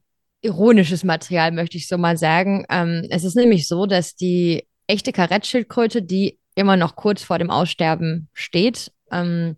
ironisches 0.45 1.03
Material, 1.03 1.51
möchte 1.51 1.77
ich 1.77 1.87
so 1.87 1.97
mal 1.97 2.17
sagen. 2.17 2.65
Ähm, 2.69 3.05
es 3.09 3.23
ist 3.23 3.35
nämlich 3.35 3.67
so, 3.67 3.85
dass 3.85 4.15
die 4.15 4.67
echte 4.87 5.11
Karettschildkröte, 5.11 6.01
die 6.01 6.39
immer 6.55 6.77
noch 6.77 6.95
kurz 6.95 7.23
vor 7.23 7.37
dem 7.37 7.49
Aussterben 7.49 8.29
steht. 8.33 8.91
Ähm, 9.11 9.57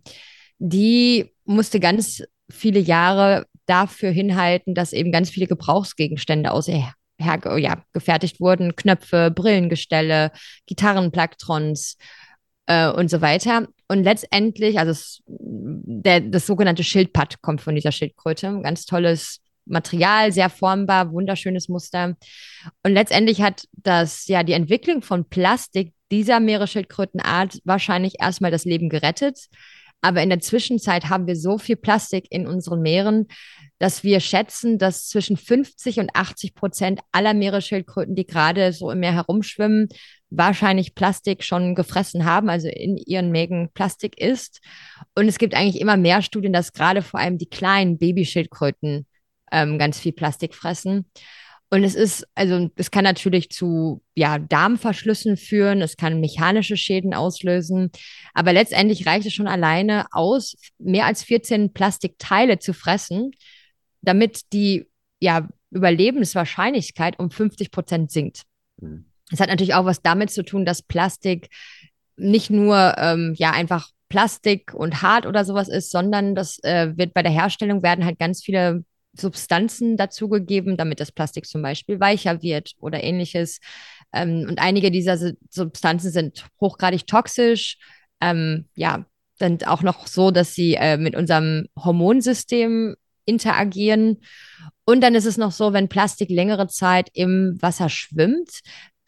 die 0.58 1.32
musste 1.44 1.80
ganz 1.80 2.22
viele 2.50 2.80
Jahre 2.80 3.46
dafür 3.66 4.10
hinhalten, 4.10 4.74
dass 4.74 4.92
eben 4.92 5.12
ganz 5.12 5.30
viele 5.30 5.46
Gebrauchsgegenstände 5.46 6.50
aus 6.50 6.68
her, 6.68 6.94
her 7.18 7.58
ja, 7.58 7.84
gefertigt 7.92 8.40
wurden. 8.40 8.74
Knöpfe, 8.74 9.30
Brillengestelle, 9.30 10.32
Gitarrenplaktrons 10.66 11.96
äh, 12.66 12.88
und 12.88 13.10
so 13.10 13.20
weiter. 13.20 13.68
Und 13.88 14.04
letztendlich, 14.04 14.78
also 14.78 14.92
es, 14.92 15.22
der, 15.26 16.20
das 16.20 16.46
sogenannte 16.46 16.84
Schildpad 16.84 17.40
kommt 17.42 17.60
von 17.60 17.74
dieser 17.74 17.92
Schildkröte. 17.92 18.48
Ein 18.48 18.62
ganz 18.62 18.86
tolles 18.86 19.40
Material, 19.68 20.32
sehr 20.32 20.50
formbar, 20.50 21.12
wunderschönes 21.12 21.68
Muster. 21.68 22.16
Und 22.82 22.92
letztendlich 22.92 23.42
hat 23.42 23.64
das 23.72 24.26
ja 24.26 24.42
die 24.42 24.52
Entwicklung 24.52 25.02
von 25.02 25.28
Plastik 25.28 25.92
dieser 26.10 26.40
Meeresschildkrötenart 26.40 27.60
wahrscheinlich 27.64 28.14
erstmal 28.20 28.50
das 28.50 28.64
Leben 28.64 28.88
gerettet. 28.88 29.48
Aber 30.00 30.22
in 30.22 30.28
der 30.28 30.40
Zwischenzeit 30.40 31.08
haben 31.08 31.26
wir 31.26 31.36
so 31.36 31.58
viel 31.58 31.76
Plastik 31.76 32.26
in 32.30 32.46
unseren 32.46 32.80
Meeren, 32.80 33.26
dass 33.78 34.04
wir 34.04 34.20
schätzen, 34.20 34.78
dass 34.78 35.08
zwischen 35.08 35.36
50 35.36 36.00
und 36.00 36.10
80 36.14 36.54
Prozent 36.54 37.00
aller 37.12 37.34
Meeresschildkröten, 37.34 38.14
die 38.14 38.26
gerade 38.26 38.72
so 38.72 38.90
im 38.90 39.00
Meer 39.00 39.14
herumschwimmen, 39.14 39.88
wahrscheinlich 40.30 40.94
Plastik 40.94 41.42
schon 41.42 41.74
gefressen 41.74 42.24
haben, 42.24 42.48
also 42.48 42.68
in 42.68 42.96
ihren 42.96 43.30
Mägen 43.30 43.70
Plastik 43.72 44.20
ist. 44.20 44.60
Und 45.14 45.26
es 45.26 45.38
gibt 45.38 45.54
eigentlich 45.54 45.80
immer 45.80 45.96
mehr 45.96 46.22
Studien, 46.22 46.52
dass 46.52 46.72
gerade 46.72 47.02
vor 47.02 47.20
allem 47.20 47.38
die 47.38 47.48
kleinen 47.48 47.98
Babyschildkröten 47.98 49.06
ähm, 49.52 49.78
ganz 49.78 49.98
viel 49.98 50.12
Plastik 50.12 50.54
fressen. 50.54 51.10
Und 51.70 51.84
es 51.84 51.94
ist, 51.94 52.26
also 52.34 52.70
es 52.76 52.90
kann 52.90 53.04
natürlich 53.04 53.50
zu 53.50 54.02
ja, 54.14 54.38
Darmverschlüssen 54.38 55.36
führen, 55.36 55.82
es 55.82 55.96
kann 55.98 56.20
mechanische 56.20 56.78
Schäden 56.78 57.12
auslösen, 57.12 57.90
aber 58.32 58.54
letztendlich 58.54 59.06
reicht 59.06 59.26
es 59.26 59.34
schon 59.34 59.48
alleine 59.48 60.06
aus, 60.12 60.56
mehr 60.78 61.04
als 61.04 61.22
14 61.24 61.74
Plastikteile 61.74 62.58
zu 62.58 62.72
fressen, 62.72 63.32
damit 64.00 64.52
die 64.54 64.86
ja, 65.20 65.46
Überlebenswahrscheinlichkeit 65.70 67.18
um 67.18 67.30
50 67.30 67.70
Prozent 67.70 68.10
sinkt. 68.10 68.42
Mhm. 68.80 69.04
Es 69.30 69.40
hat 69.40 69.50
natürlich 69.50 69.74
auch 69.74 69.84
was 69.84 70.00
damit 70.00 70.30
zu 70.30 70.42
tun, 70.42 70.64
dass 70.64 70.80
Plastik 70.80 71.50
nicht 72.16 72.48
nur 72.48 72.94
ähm, 72.96 73.34
ja 73.36 73.50
einfach 73.50 73.90
Plastik 74.08 74.72
und 74.72 75.02
hart 75.02 75.26
oder 75.26 75.44
sowas 75.44 75.68
ist, 75.68 75.90
sondern 75.90 76.34
das 76.34 76.58
äh, 76.62 76.96
wird 76.96 77.12
bei 77.12 77.22
der 77.22 77.32
Herstellung 77.32 77.82
werden 77.82 78.06
halt 78.06 78.18
ganz 78.18 78.42
viele 78.42 78.84
Substanzen 79.12 79.96
dazugegeben, 79.96 80.76
damit 80.76 81.00
das 81.00 81.12
Plastik 81.12 81.46
zum 81.46 81.62
Beispiel 81.62 82.00
weicher 82.00 82.42
wird 82.42 82.72
oder 82.80 83.02
ähnliches. 83.02 83.60
Ähm, 84.12 84.46
und 84.48 84.60
einige 84.60 84.90
dieser 84.90 85.18
Substanzen 85.50 86.10
sind 86.10 86.46
hochgradig 86.60 87.06
toxisch. 87.06 87.78
Ähm, 88.20 88.66
ja, 88.74 89.06
sind 89.38 89.66
auch 89.66 89.82
noch 89.82 90.06
so, 90.06 90.30
dass 90.30 90.54
sie 90.54 90.74
äh, 90.74 90.96
mit 90.96 91.14
unserem 91.14 91.68
Hormonsystem 91.76 92.96
interagieren. 93.24 94.18
Und 94.84 95.02
dann 95.02 95.14
ist 95.14 95.26
es 95.26 95.36
noch 95.36 95.52
so, 95.52 95.72
wenn 95.72 95.88
Plastik 95.88 96.30
längere 96.30 96.66
Zeit 96.66 97.10
im 97.12 97.58
Wasser 97.60 97.88
schwimmt, 97.88 98.60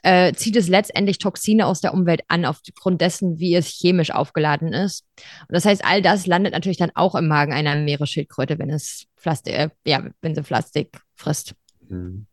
äh, 0.03 0.33
zieht 0.33 0.57
es 0.57 0.69
letztendlich 0.69 1.19
Toxine 1.19 1.67
aus 1.67 1.81
der 1.81 1.95
Umwelt 1.95 2.23
an, 2.29 2.45
aufgrund 2.45 3.01
dessen, 3.01 3.39
wie 3.39 3.55
es 3.55 3.67
chemisch 3.67 4.11
aufgeladen 4.11 4.73
ist. 4.73 5.05
Und 5.49 5.55
das 5.55 5.65
heißt, 5.65 5.85
all 5.85 6.03
das 6.03 6.27
landet 6.27 6.53
natürlich 6.53 6.79
dann 6.79 6.93
auch 6.95 7.15
im 7.15 7.29
Magen 7.29 7.53
einer 7.53 7.77
Meeresschildkröte, 7.77 8.59
wenn 8.59 8.71
es 8.71 9.07
Plastik, 9.17 9.55
äh, 9.55 9.69
ja, 9.85 10.05
wenn 10.23 10.35
sie 10.35 10.43
Plastik 10.43 10.99
frisst. 11.15 11.55
Mhm. 11.89 12.27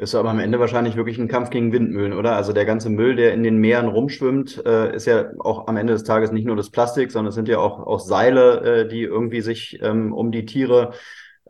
Ist 0.00 0.14
aber 0.14 0.30
am 0.30 0.38
Ende 0.38 0.58
wahrscheinlich 0.58 0.96
wirklich 0.96 1.18
ein 1.18 1.28
Kampf 1.28 1.50
gegen 1.50 1.74
Windmühlen, 1.74 2.14
oder? 2.14 2.34
Also 2.34 2.54
der 2.54 2.64
ganze 2.64 2.88
Müll, 2.88 3.16
der 3.16 3.34
in 3.34 3.42
den 3.42 3.58
Meeren 3.58 3.86
rumschwimmt, 3.86 4.64
äh, 4.64 4.96
ist 4.96 5.06
ja 5.06 5.26
auch 5.38 5.68
am 5.68 5.76
Ende 5.76 5.92
des 5.92 6.04
Tages 6.04 6.32
nicht 6.32 6.46
nur 6.46 6.56
das 6.56 6.70
Plastik, 6.70 7.12
sondern 7.12 7.28
es 7.28 7.34
sind 7.34 7.48
ja 7.48 7.58
auch, 7.58 7.80
auch 7.80 8.00
Seile, 8.00 8.84
äh, 8.84 8.88
die 8.88 9.02
irgendwie 9.02 9.42
sich 9.42 9.78
ähm, 9.82 10.14
um 10.14 10.32
die 10.32 10.46
Tiere 10.46 10.94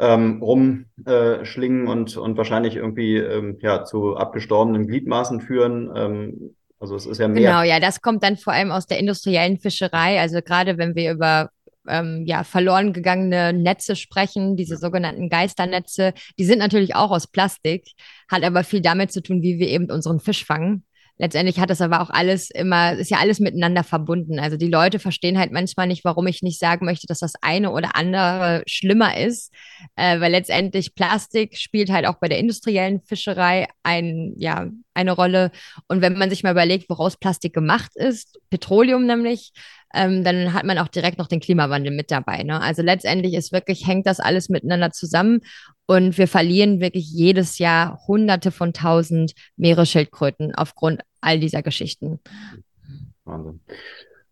ähm, 0.00 0.42
rumschlingen 0.42 1.86
äh, 1.86 1.90
und, 1.90 2.16
und 2.16 2.36
wahrscheinlich 2.36 2.76
irgendwie 2.76 3.16
ähm, 3.16 3.58
ja, 3.60 3.84
zu 3.84 4.16
abgestorbenen 4.16 4.86
Gliedmaßen 4.86 5.40
führen. 5.40 5.90
Ähm, 5.94 6.54
also 6.78 6.96
es 6.96 7.06
ist 7.06 7.18
ja 7.18 7.28
mehr. 7.28 7.42
Genau, 7.42 7.62
ja, 7.62 7.78
das 7.78 8.00
kommt 8.00 8.24
dann 8.24 8.36
vor 8.36 8.52
allem 8.52 8.72
aus 8.72 8.86
der 8.86 8.98
industriellen 8.98 9.58
Fischerei. 9.58 10.18
Also 10.18 10.40
gerade 10.40 10.78
wenn 10.78 10.94
wir 10.94 11.12
über 11.12 11.50
ähm, 11.88 12.24
ja, 12.26 12.44
verloren 12.44 12.92
gegangene 12.92 13.52
Netze 13.52 13.96
sprechen, 13.96 14.56
diese 14.56 14.76
sogenannten 14.76 15.28
Geisternetze, 15.28 16.14
die 16.38 16.44
sind 16.44 16.58
natürlich 16.58 16.94
auch 16.94 17.10
aus 17.10 17.26
Plastik, 17.26 17.84
hat 18.30 18.42
aber 18.42 18.64
viel 18.64 18.80
damit 18.80 19.12
zu 19.12 19.22
tun, 19.22 19.42
wie 19.42 19.58
wir 19.58 19.68
eben 19.68 19.90
unseren 19.90 20.20
Fisch 20.20 20.44
fangen 20.44 20.84
letztendlich 21.20 21.60
hat 21.60 21.68
das 21.68 21.82
aber 21.82 22.00
auch 22.00 22.08
alles 22.08 22.50
immer, 22.50 22.94
ist 22.94 23.10
ja 23.10 23.18
alles 23.18 23.40
miteinander 23.40 23.84
verbunden. 23.84 24.40
Also 24.40 24.56
die 24.56 24.68
Leute 24.68 24.98
verstehen 24.98 25.38
halt 25.38 25.52
manchmal 25.52 25.86
nicht, 25.86 26.02
warum 26.02 26.26
ich 26.26 26.42
nicht 26.42 26.58
sagen 26.58 26.86
möchte, 26.86 27.06
dass 27.06 27.18
das 27.18 27.34
eine 27.42 27.72
oder 27.72 27.94
andere 27.94 28.62
schlimmer 28.66 29.18
ist, 29.18 29.52
äh, 29.96 30.18
weil 30.18 30.32
letztendlich 30.32 30.94
Plastik 30.94 31.58
spielt 31.58 31.90
halt 31.90 32.06
auch 32.06 32.14
bei 32.14 32.28
der 32.28 32.38
industriellen 32.38 33.02
Fischerei 33.02 33.68
ein, 33.82 34.32
ja, 34.38 34.68
eine 34.94 35.12
Rolle. 35.12 35.50
Und 35.88 36.00
wenn 36.00 36.16
man 36.16 36.30
sich 36.30 36.42
mal 36.42 36.52
überlegt, 36.52 36.88
woraus 36.88 37.18
Plastik 37.18 37.52
gemacht 37.52 37.92
ist, 37.96 38.40
Petroleum 38.48 39.04
nämlich, 39.04 39.52
ähm, 39.92 40.24
dann 40.24 40.54
hat 40.54 40.64
man 40.64 40.78
auch 40.78 40.88
direkt 40.88 41.18
noch 41.18 41.26
den 41.26 41.40
Klimawandel 41.40 41.92
mit 41.92 42.10
dabei. 42.10 42.44
Ne? 42.44 42.60
Also 42.62 42.80
letztendlich 42.80 43.34
ist 43.34 43.52
wirklich, 43.52 43.86
hängt 43.86 44.06
das 44.06 44.20
alles 44.20 44.48
miteinander 44.48 44.90
zusammen 44.90 45.40
und 45.86 46.16
wir 46.16 46.28
verlieren 46.28 46.80
wirklich 46.80 47.10
jedes 47.10 47.58
Jahr 47.58 48.00
Hunderte 48.06 48.52
von 48.52 48.72
tausend 48.72 49.32
Meeresschildkröten 49.56 50.54
aufgrund 50.54 51.02
all 51.20 51.38
dieser 51.38 51.62
Geschichten. 51.62 52.20
Wahnsinn. 53.24 53.60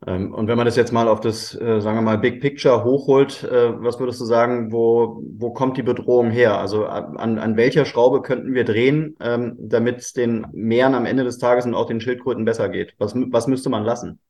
Ähm, 0.07 0.33
und 0.33 0.47
wenn 0.47 0.57
man 0.57 0.67
das 0.67 0.77
jetzt 0.77 0.93
mal 0.93 1.09
auf 1.09 1.21
das, 1.21 1.55
äh, 1.55 1.81
sagen 1.81 1.97
wir 1.97 2.03
mal, 2.03 2.19
Big 2.19 2.41
Picture 2.41 2.85
hochholt, 2.85 3.43
äh, 3.43 3.83
was 3.83 3.99
würdest 3.99 4.21
du 4.21 4.25
sagen, 4.25 4.71
wo, 4.71 5.23
wo 5.37 5.53
kommt 5.53 5.77
die 5.77 5.83
Bedrohung 5.83 6.31
her? 6.31 6.59
Also 6.59 6.87
an, 6.87 7.39
an 7.39 7.57
welcher 7.57 7.85
Schraube 7.85 8.23
könnten 8.23 8.55
wir 8.55 8.65
drehen, 8.65 9.17
ähm, 9.21 9.57
damit 9.59 9.99
es 9.99 10.13
den 10.13 10.47
Meeren 10.53 10.95
am 10.95 11.05
Ende 11.05 11.25
des 11.25 11.39
Tages 11.39 11.67
und 11.67 11.75
auch 11.75 11.87
den 11.87 12.01
Schildkröten 12.01 12.45
besser 12.45 12.69
geht? 12.69 12.95
Was, 12.99 13.15
was 13.15 13.49
müsste 13.49 13.71
man 13.71 13.85
lassen? 13.85 14.21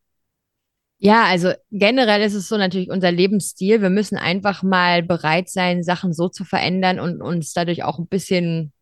Ja, 1.01 1.25
also 1.25 1.53
generell 1.71 2.23
ist 2.23 2.35
es 2.35 2.49
so 2.49 2.57
natürlich 2.57 2.91
unser 2.91 3.13
Lebensstil. 3.13 3.83
Wir 3.83 3.91
müssen 3.91 4.17
einfach 4.17 4.65
mal 4.65 5.03
bereit 5.03 5.49
sein, 5.49 5.85
Sachen 5.85 6.13
so 6.13 6.29
zu 6.29 6.45
verändern 6.45 6.99
und 6.99 7.23
uns 7.23 7.53
dadurch 7.53 7.85
auch 7.85 7.99
ein 7.99 8.09
bisschen, 8.09 8.73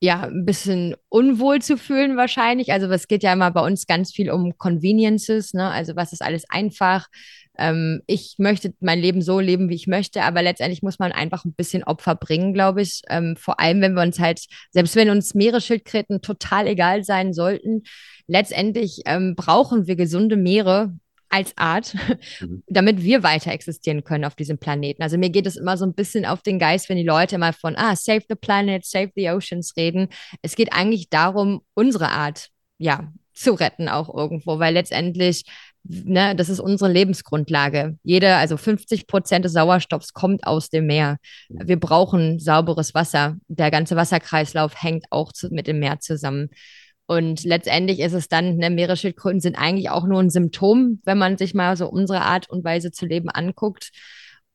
ja, 0.00 0.22
ein 0.22 0.44
bisschen 0.44 0.94
unwohl 1.08 1.60
zu 1.60 1.76
fühlen 1.76 2.16
wahrscheinlich. 2.16 2.72
Also 2.72 2.86
es 2.88 3.08
geht 3.08 3.22
ja 3.22 3.32
immer 3.32 3.50
bei 3.50 3.60
uns 3.66 3.86
ganz 3.86 4.12
viel 4.12 4.30
um 4.30 4.56
Conveniences, 4.56 5.54
ne? 5.54 5.70
Also 5.70 5.96
was 5.96 6.12
ist 6.12 6.22
alles 6.22 6.48
einfach? 6.48 7.08
Ähm, 7.58 8.02
ich 8.06 8.36
möchte 8.38 8.72
mein 8.80 9.00
Leben 9.00 9.20
so 9.22 9.40
leben, 9.40 9.68
wie 9.68 9.74
ich 9.74 9.88
möchte, 9.88 10.22
aber 10.22 10.42
letztendlich 10.42 10.82
muss 10.82 11.00
man 11.00 11.10
einfach 11.10 11.44
ein 11.44 11.54
bisschen 11.54 11.82
Opfer 11.82 12.14
bringen, 12.14 12.54
glaube 12.54 12.82
ich. 12.82 13.02
Ähm, 13.08 13.36
vor 13.36 13.58
allem, 13.58 13.80
wenn 13.80 13.94
wir 13.94 14.02
uns 14.02 14.20
halt, 14.20 14.46
selbst 14.70 14.94
wenn 14.94 15.10
uns 15.10 15.34
Meeresschildkröten 15.34 16.22
total 16.22 16.68
egal 16.68 17.02
sein 17.02 17.32
sollten, 17.32 17.82
letztendlich 18.28 19.02
ähm, 19.06 19.34
brauchen 19.34 19.88
wir 19.88 19.96
gesunde 19.96 20.36
Meere 20.36 20.92
als 21.28 21.52
Art, 21.56 21.94
mhm. 22.40 22.62
damit 22.66 23.02
wir 23.02 23.22
weiter 23.22 23.52
existieren 23.52 24.04
können 24.04 24.24
auf 24.24 24.34
diesem 24.34 24.58
Planeten. 24.58 25.02
Also 25.02 25.18
mir 25.18 25.30
geht 25.30 25.46
es 25.46 25.56
immer 25.56 25.76
so 25.76 25.84
ein 25.84 25.94
bisschen 25.94 26.24
auf 26.26 26.42
den 26.42 26.58
Geist, 26.58 26.88
wenn 26.88 26.96
die 26.96 27.04
Leute 27.04 27.38
mal 27.38 27.52
von, 27.52 27.76
ah, 27.76 27.96
save 27.96 28.22
the 28.28 28.34
planet, 28.34 28.84
save 28.84 29.12
the 29.16 29.30
oceans 29.30 29.74
reden. 29.76 30.08
Es 30.42 30.56
geht 30.56 30.72
eigentlich 30.72 31.10
darum, 31.10 31.62
unsere 31.74 32.08
Art, 32.10 32.48
ja, 32.78 33.12
zu 33.34 33.52
retten 33.52 33.88
auch 33.88 34.12
irgendwo, 34.12 34.58
weil 34.58 34.74
letztendlich 34.74 35.44
ne, 35.88 36.34
das 36.36 36.48
ist 36.48 36.60
unsere 36.60 36.90
Lebensgrundlage. 36.90 37.98
Jede, 38.02 38.36
also 38.36 38.56
50 38.56 39.06
Prozent 39.06 39.44
des 39.44 39.52
Sauerstoffs 39.52 40.12
kommt 40.12 40.46
aus 40.46 40.70
dem 40.70 40.86
Meer. 40.86 41.18
Wir 41.48 41.78
brauchen 41.78 42.38
sauberes 42.38 42.94
Wasser. 42.94 43.36
Der 43.48 43.70
ganze 43.70 43.96
Wasserkreislauf 43.96 44.82
hängt 44.82 45.06
auch 45.10 45.32
zu, 45.32 45.48
mit 45.50 45.66
dem 45.66 45.78
Meer 45.78 46.00
zusammen. 46.00 46.50
Und 47.10 47.44
letztendlich 47.44 48.00
ist 48.00 48.12
es 48.12 48.28
dann, 48.28 48.58
ne, 48.58 48.68
Meeresschildkröten 48.68 49.40
sind 49.40 49.56
eigentlich 49.56 49.88
auch 49.88 50.06
nur 50.06 50.20
ein 50.20 50.28
Symptom, 50.28 51.00
wenn 51.06 51.16
man 51.16 51.38
sich 51.38 51.54
mal 51.54 51.74
so 51.74 51.88
unsere 51.88 52.20
Art 52.20 52.50
und 52.50 52.64
Weise 52.64 52.90
zu 52.90 53.06
leben 53.06 53.30
anguckt. 53.30 53.92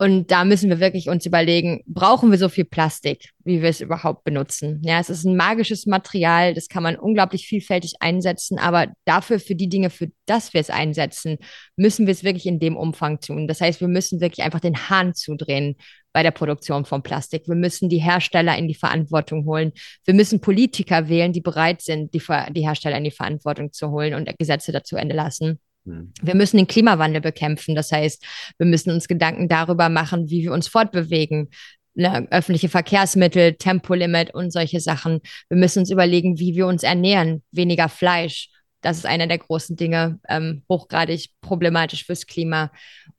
Und 0.03 0.31
da 0.31 0.43
müssen 0.43 0.69
wir 0.69 0.81
wirklich 0.81 1.07
uns 1.07 1.25
überlegen, 1.25 1.81
brauchen 1.87 2.29
wir 2.29 2.37
so 2.37 2.49
viel 2.49 2.65
Plastik, 2.65 3.29
wie 3.45 3.61
wir 3.61 3.69
es 3.69 3.79
überhaupt 3.79 4.25
benutzen? 4.25 4.81
Ja, 4.83 4.99
es 4.99 5.09
ist 5.09 5.23
ein 5.23 5.37
magisches 5.37 5.85
Material, 5.85 6.53
das 6.53 6.67
kann 6.67 6.83
man 6.83 6.97
unglaublich 6.97 7.47
vielfältig 7.47 7.93
einsetzen, 8.01 8.59
aber 8.59 8.87
dafür, 9.05 9.39
für 9.39 9.55
die 9.55 9.69
Dinge, 9.69 9.89
für 9.89 10.11
das 10.25 10.53
wir 10.53 10.59
es 10.59 10.69
einsetzen, 10.69 11.37
müssen 11.77 12.05
wir 12.05 12.11
es 12.11 12.25
wirklich 12.25 12.45
in 12.47 12.59
dem 12.59 12.75
Umfang 12.75 13.21
tun. 13.21 13.47
Das 13.47 13.61
heißt, 13.61 13.79
wir 13.79 13.87
müssen 13.87 14.19
wirklich 14.19 14.43
einfach 14.43 14.59
den 14.59 14.89
Hahn 14.89 15.15
zudrehen 15.15 15.77
bei 16.11 16.21
der 16.21 16.31
Produktion 16.31 16.83
von 16.83 17.01
Plastik. 17.01 17.47
Wir 17.47 17.55
müssen 17.55 17.87
die 17.87 18.01
Hersteller 18.01 18.57
in 18.57 18.67
die 18.67 18.75
Verantwortung 18.75 19.45
holen. 19.45 19.71
Wir 20.03 20.15
müssen 20.15 20.41
Politiker 20.41 21.07
wählen, 21.07 21.31
die 21.31 21.39
bereit 21.39 21.81
sind, 21.81 22.13
die, 22.13 22.21
die 22.51 22.67
Hersteller 22.67 22.97
in 22.97 23.05
die 23.05 23.11
Verantwortung 23.11 23.71
zu 23.71 23.89
holen 23.89 24.15
und 24.15 24.29
Gesetze 24.37 24.73
dazu 24.73 24.97
Ende 24.97 25.15
lassen. 25.15 25.61
Wir 25.85 26.35
müssen 26.35 26.57
den 26.57 26.67
Klimawandel 26.67 27.21
bekämpfen. 27.21 27.75
Das 27.75 27.91
heißt, 27.91 28.25
wir 28.57 28.67
müssen 28.67 28.91
uns 28.91 29.07
Gedanken 29.07 29.49
darüber 29.49 29.89
machen, 29.89 30.29
wie 30.29 30.43
wir 30.43 30.53
uns 30.53 30.67
fortbewegen. 30.67 31.49
Ne, 31.95 32.27
öffentliche 32.31 32.69
Verkehrsmittel, 32.69 33.53
Tempolimit 33.53 34.33
und 34.33 34.51
solche 34.51 34.79
Sachen. 34.79 35.21
Wir 35.49 35.57
müssen 35.57 35.79
uns 35.79 35.91
überlegen, 35.91 36.39
wie 36.39 36.55
wir 36.55 36.65
uns 36.65 36.81
ernähren. 36.81 37.43
Weniger 37.51 37.87
Fleisch. 37.87 38.49
Das 38.81 38.97
ist 38.97 39.05
einer 39.05 39.27
der 39.27 39.37
großen 39.37 39.75
Dinge, 39.75 40.19
ähm, 40.27 40.63
hochgradig 40.69 41.29
problematisch 41.41 42.05
fürs 42.05 42.25
Klima. 42.25 42.71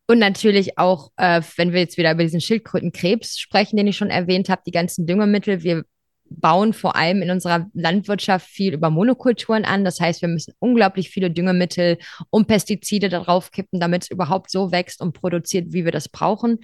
Und 0.06 0.18
natürlich 0.18 0.76
auch, 0.76 1.10
äh, 1.16 1.40
wenn 1.56 1.72
wir 1.72 1.80
jetzt 1.80 1.96
wieder 1.96 2.12
über 2.12 2.22
diesen 2.22 2.40
Schildkrötenkrebs 2.40 3.38
sprechen, 3.38 3.76
den 3.76 3.86
ich 3.86 3.96
schon 3.96 4.10
erwähnt 4.10 4.48
habe, 4.48 4.62
die 4.66 4.72
ganzen 4.72 5.06
Düngemittel. 5.06 5.62
Wir 5.62 5.84
bauen 6.40 6.72
vor 6.72 6.96
allem 6.96 7.22
in 7.22 7.30
unserer 7.30 7.66
Landwirtschaft 7.74 8.46
viel 8.46 8.74
über 8.74 8.90
Monokulturen 8.90 9.64
an. 9.64 9.84
Das 9.84 10.00
heißt, 10.00 10.22
wir 10.22 10.28
müssen 10.28 10.54
unglaublich 10.58 11.10
viele 11.10 11.30
Düngemittel 11.30 11.98
und 12.30 12.46
Pestizide 12.46 13.08
darauf 13.08 13.50
kippen, 13.50 13.80
damit 13.80 14.04
es 14.04 14.10
überhaupt 14.10 14.50
so 14.50 14.72
wächst 14.72 15.00
und 15.00 15.12
produziert, 15.12 15.72
wie 15.72 15.84
wir 15.84 15.92
das 15.92 16.08
brauchen. 16.08 16.58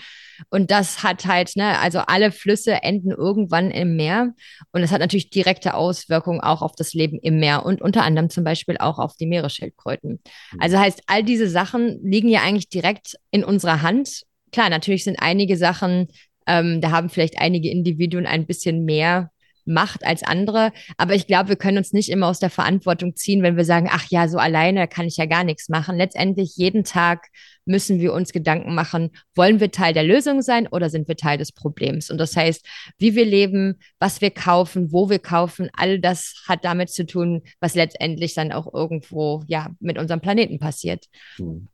Und 0.51 0.71
das 0.71 1.03
hat 1.03 1.27
halt, 1.27 1.57
ne, 1.57 1.79
also 1.79 2.01
alle 2.01 2.33
Flüsse 2.33 2.83
enden 2.83 3.11
irgendwann 3.11 3.71
im 3.71 3.97
Meer. 3.97 4.35
Und 4.73 4.83
das 4.83 4.91
hat 4.91 5.01
natürlich 5.01 5.31
direkte 5.31 5.75
Auswirkungen 5.75 6.41
auch 6.41 6.63
auf 6.63 6.73
das 6.77 6.95
Leben 6.95 7.19
im 7.21 7.39
Meer 7.39 7.65
und 7.65 7.83
unter 7.83 8.03
anderem 8.03 8.31
zum 8.31 8.45
Beispiel 8.45 8.77
auch 8.79 8.99
auf 8.99 9.17
die 9.17 9.27
Meeresschildkröten. 9.27 10.21
Mhm. 10.53 10.61
Also 10.61 10.79
heißt, 10.79 11.03
all 11.07 11.23
diese 11.23 11.49
Sachen 11.49 12.01
liegen 12.03 12.29
ja 12.29 12.43
eigentlich 12.43 12.69
direkt 12.69 13.17
in 13.31 13.45
unserer 13.45 13.83
Hand. 13.83 14.23
Klar, 14.53 14.71
natürlich 14.71 15.05
sind 15.05 15.21
einige 15.21 15.57
Sachen, 15.57 16.09
ähm, 16.47 16.81
da 16.81 16.91
haben 16.91 17.09
vielleicht 17.09 17.39
einige 17.39 17.71
Individuen 17.71 18.27
ein 18.27 18.47
bisschen 18.47 18.85
mehr 18.85 19.31
macht 19.65 20.05
als 20.05 20.23
andere. 20.23 20.73
Aber 20.97 21.15
ich 21.15 21.27
glaube, 21.27 21.51
wir 21.51 21.57
können 21.57 21.79
uns 21.79 21.93
nicht 21.93 22.11
immer 22.11 22.29
aus 22.29 22.39
der 22.39 22.51
Verantwortung 22.51 23.17
ziehen, 23.17 23.43
wenn 23.43 23.57
wir 23.57 23.65
sagen, 23.65 23.89
ach 23.91 24.07
ja, 24.11 24.29
so 24.29 24.39
alleine 24.39 24.89
kann 24.89 25.07
ich 25.07 25.17
ja 25.17 25.27
gar 25.27 25.45
nichts 25.45 25.69
machen. 25.69 25.97
Letztendlich 25.97 26.57
jeden 26.57 26.85
Tag 26.85 27.29
müssen 27.65 28.01
wir 28.01 28.13
uns 28.13 28.33
Gedanken 28.33 28.75
machen, 28.75 29.11
wollen 29.35 29.61
wir 29.61 29.71
Teil 29.71 29.95
der 29.95 30.03
Lösung 30.03 30.43
sein 30.43 30.67
oder 30.67 30.91
sind 30.91 31.09
wir 31.09 31.17
Teil 31.17 31.39
des 31.39 31.53
Problems? 31.53 32.11
Und 32.11 32.19
das 32.19 32.37
heißt, 32.37 32.67
wie 32.99 33.15
wir 33.15 33.25
leben, 33.25 33.79
was 33.99 34.21
wir 34.21 34.31
kaufen, 34.31 34.93
wo 34.93 35.09
wir 35.09 35.19
kaufen, 35.19 35.71
all 35.73 36.01
das 36.01 36.43
hat 36.49 36.65
damit 36.65 36.91
zu 36.91 37.07
tun, 37.07 37.43
was 37.61 37.75
letztendlich 37.75 38.35
dann 38.35 38.53
auch 38.53 38.73
irgendwo 38.73 39.43
ja 39.47 39.69
mit 39.79 39.99
unserem 39.99 40.21
Planeten 40.21 40.59
passiert. 40.59 41.07
Hm. 41.37 41.69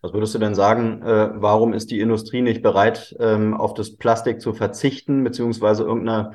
Was 0.00 0.12
würdest 0.12 0.32
du 0.34 0.38
denn 0.38 0.54
sagen, 0.54 1.02
äh, 1.02 1.30
warum 1.34 1.72
ist 1.72 1.90
die 1.90 1.98
Industrie 1.98 2.40
nicht 2.40 2.62
bereit, 2.62 3.16
ähm, 3.18 3.54
auf 3.54 3.74
das 3.74 3.96
Plastik 3.96 4.40
zu 4.40 4.52
verzichten, 4.52 5.24
beziehungsweise 5.24 5.82
irgendeine 5.82 6.34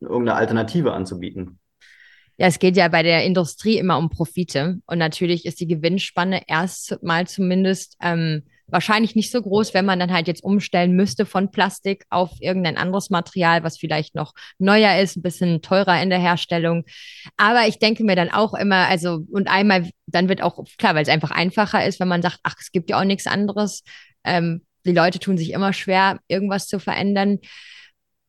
irgendeine 0.00 0.34
Alternative 0.34 0.92
anzubieten. 0.92 1.58
Ja, 2.40 2.46
es 2.46 2.60
geht 2.60 2.76
ja 2.76 2.86
bei 2.86 3.02
der 3.02 3.24
Industrie 3.24 3.78
immer 3.78 3.98
um 3.98 4.10
Profite. 4.10 4.78
Und 4.86 4.98
natürlich 4.98 5.44
ist 5.44 5.58
die 5.60 5.66
Gewinnspanne 5.66 6.42
erst 6.46 7.02
mal 7.02 7.26
zumindest 7.26 7.96
ähm, 8.00 8.44
wahrscheinlich 8.68 9.16
nicht 9.16 9.32
so 9.32 9.42
groß, 9.42 9.74
wenn 9.74 9.84
man 9.84 9.98
dann 9.98 10.12
halt 10.12 10.28
jetzt 10.28 10.44
umstellen 10.44 10.94
müsste 10.94 11.26
von 11.26 11.50
Plastik 11.50 12.04
auf 12.10 12.30
irgendein 12.40 12.76
anderes 12.76 13.10
Material, 13.10 13.64
was 13.64 13.78
vielleicht 13.78 14.14
noch 14.14 14.34
neuer 14.58 15.00
ist, 15.00 15.16
ein 15.16 15.22
bisschen 15.22 15.62
teurer 15.62 16.00
in 16.00 16.10
der 16.10 16.20
Herstellung. 16.20 16.84
Aber 17.36 17.66
ich 17.66 17.80
denke 17.80 18.04
mir 18.04 18.14
dann 18.14 18.30
auch 18.30 18.54
immer, 18.54 18.86
also, 18.86 19.24
und 19.32 19.48
einmal, 19.48 19.90
dann 20.06 20.28
wird 20.28 20.42
auch 20.42 20.62
klar, 20.78 20.94
weil 20.94 21.02
es 21.02 21.08
einfach 21.08 21.32
einfacher 21.32 21.84
ist, 21.84 21.98
wenn 21.98 22.08
man 22.08 22.22
sagt, 22.22 22.38
ach, 22.44 22.54
es 22.60 22.70
gibt 22.70 22.90
ja 22.90 23.00
auch 23.00 23.04
nichts 23.04 23.26
anderes. 23.26 23.82
Ähm, 24.22 24.62
die 24.86 24.92
Leute 24.92 25.18
tun 25.18 25.38
sich 25.38 25.50
immer 25.50 25.72
schwer, 25.72 26.20
irgendwas 26.28 26.68
zu 26.68 26.78
verändern. 26.78 27.38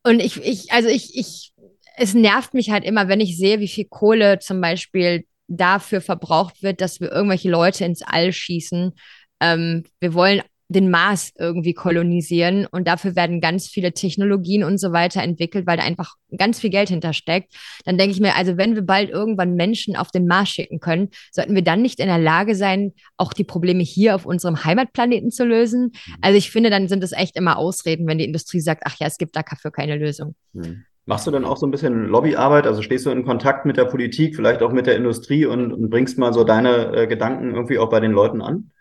Und 0.03 0.19
ich, 0.19 0.37
ich, 0.43 0.71
also 0.71 0.89
ich, 0.89 1.17
ich 1.17 1.51
es 1.99 2.13
nervt 2.13 2.53
mich 2.53 2.71
halt 2.71 2.85
immer, 2.85 3.07
wenn 3.07 3.19
ich 3.19 3.37
sehe, 3.37 3.59
wie 3.59 3.67
viel 3.67 3.85
Kohle 3.85 4.39
zum 4.39 4.61
Beispiel 4.61 5.25
dafür 5.47 5.99
verbraucht 5.99 6.63
wird, 6.63 6.79
dass 6.79 7.01
wir 7.01 7.11
irgendwelche 7.11 7.49
Leute 7.49 7.83
ins 7.83 8.01
All 8.01 8.31
schießen. 8.31 8.93
Ähm, 9.41 9.83
wir 9.99 10.13
wollen 10.13 10.41
den 10.71 10.91
Mars 10.91 11.31
irgendwie 11.37 11.73
kolonisieren 11.73 12.67
und 12.67 12.87
dafür 12.87 13.15
werden 13.15 13.41
ganz 13.41 13.67
viele 13.67 13.91
Technologien 13.91 14.63
und 14.63 14.77
so 14.77 14.91
weiter 14.91 15.23
entwickelt, 15.23 15.65
weil 15.65 15.77
da 15.77 15.83
einfach 15.83 16.13
ganz 16.37 16.59
viel 16.59 16.69
Geld 16.69 16.89
hintersteckt. 16.89 17.51
Dann 17.85 17.97
denke 17.97 18.13
ich 18.13 18.21
mir, 18.21 18.35
also 18.35 18.55
wenn 18.55 18.75
wir 18.75 18.83
bald 18.83 19.09
irgendwann 19.09 19.55
Menschen 19.55 19.95
auf 19.95 20.11
den 20.11 20.27
Mars 20.27 20.49
schicken 20.49 20.79
können, 20.79 21.09
sollten 21.31 21.55
wir 21.55 21.63
dann 21.63 21.81
nicht 21.81 21.99
in 21.99 22.07
der 22.07 22.19
Lage 22.19 22.53
sein, 22.53 22.93
auch 23.17 23.33
die 23.33 23.43
Probleme 23.43 23.81
hier 23.81 24.13
auf 24.13 24.27
unserem 24.27 24.63
Heimatplaneten 24.63 25.31
zu 25.31 25.43
lösen? 25.43 25.93
Also 26.21 26.37
ich 26.37 26.51
finde, 26.51 26.69
dann 26.69 26.87
sind 26.87 27.03
es 27.03 27.13
echt 27.13 27.35
immer 27.35 27.57
Ausreden, 27.57 28.07
wenn 28.07 28.19
die 28.19 28.25
Industrie 28.25 28.59
sagt, 28.59 28.83
ach 28.85 28.95
ja, 28.99 29.07
es 29.07 29.17
gibt 29.17 29.35
dafür 29.35 29.71
keine 29.71 29.97
Lösung. 29.97 30.35
Hm. 30.53 30.85
Machst 31.09 31.25
du 31.27 31.31
dann 31.31 31.43
auch 31.43 31.57
so 31.57 31.65
ein 31.67 31.71
bisschen 31.71 32.05
Lobbyarbeit? 32.05 32.67
Also 32.67 32.81
stehst 32.83 33.05
du 33.05 33.09
in 33.09 33.25
Kontakt 33.25 33.65
mit 33.65 33.77
der 33.77 33.85
Politik, 33.85 34.35
vielleicht 34.35 34.61
auch 34.61 34.71
mit 34.71 34.85
der 34.87 34.95
Industrie 34.95 35.45
und, 35.45 35.73
und 35.73 35.89
bringst 35.89 36.17
mal 36.19 36.33
so 36.33 36.43
deine 36.43 36.95
äh, 36.95 37.07
Gedanken 37.07 37.53
irgendwie 37.55 37.79
auch 37.79 37.89
bei 37.89 37.99
den 37.99 38.11
Leuten 38.11 38.41
an? 38.41 38.71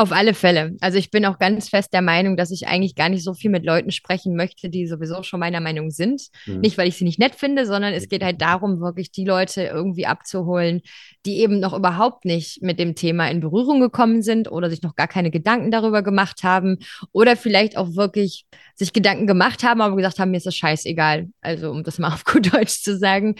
Auf 0.00 0.12
alle 0.12 0.32
Fälle. 0.32 0.78
Also 0.80 0.96
ich 0.96 1.10
bin 1.10 1.26
auch 1.26 1.38
ganz 1.38 1.68
fest 1.68 1.92
der 1.92 2.00
Meinung, 2.00 2.38
dass 2.38 2.50
ich 2.50 2.66
eigentlich 2.66 2.94
gar 2.94 3.10
nicht 3.10 3.22
so 3.22 3.34
viel 3.34 3.50
mit 3.50 3.66
Leuten 3.66 3.90
sprechen 3.90 4.34
möchte, 4.34 4.70
die 4.70 4.86
sowieso 4.86 5.22
schon 5.22 5.40
meiner 5.40 5.60
Meinung 5.60 5.90
sind. 5.90 6.22
Mhm. 6.46 6.60
Nicht, 6.60 6.78
weil 6.78 6.88
ich 6.88 6.96
sie 6.96 7.04
nicht 7.04 7.18
nett 7.18 7.34
finde, 7.34 7.66
sondern 7.66 7.92
es 7.92 8.08
geht 8.08 8.24
halt 8.24 8.40
darum, 8.40 8.80
wirklich 8.80 9.12
die 9.12 9.26
Leute 9.26 9.64
irgendwie 9.64 10.06
abzuholen, 10.06 10.80
die 11.26 11.40
eben 11.40 11.60
noch 11.60 11.74
überhaupt 11.74 12.24
nicht 12.24 12.62
mit 12.62 12.78
dem 12.78 12.94
Thema 12.94 13.30
in 13.30 13.40
Berührung 13.40 13.78
gekommen 13.78 14.22
sind 14.22 14.50
oder 14.50 14.70
sich 14.70 14.80
noch 14.80 14.96
gar 14.96 15.06
keine 15.06 15.30
Gedanken 15.30 15.70
darüber 15.70 16.02
gemacht 16.02 16.44
haben 16.44 16.78
oder 17.12 17.36
vielleicht 17.36 17.76
auch 17.76 17.94
wirklich 17.94 18.46
sich 18.80 18.94
Gedanken 18.94 19.26
gemacht 19.26 19.62
haben, 19.62 19.82
aber 19.82 19.94
gesagt 19.94 20.18
haben, 20.18 20.30
mir 20.30 20.38
ist 20.38 20.46
das 20.46 20.56
scheißegal. 20.56 21.28
Also 21.42 21.70
um 21.70 21.84
das 21.84 21.98
mal 21.98 22.08
auf 22.14 22.24
gut 22.24 22.54
Deutsch 22.54 22.82
zu 22.82 22.96
sagen. 22.96 23.34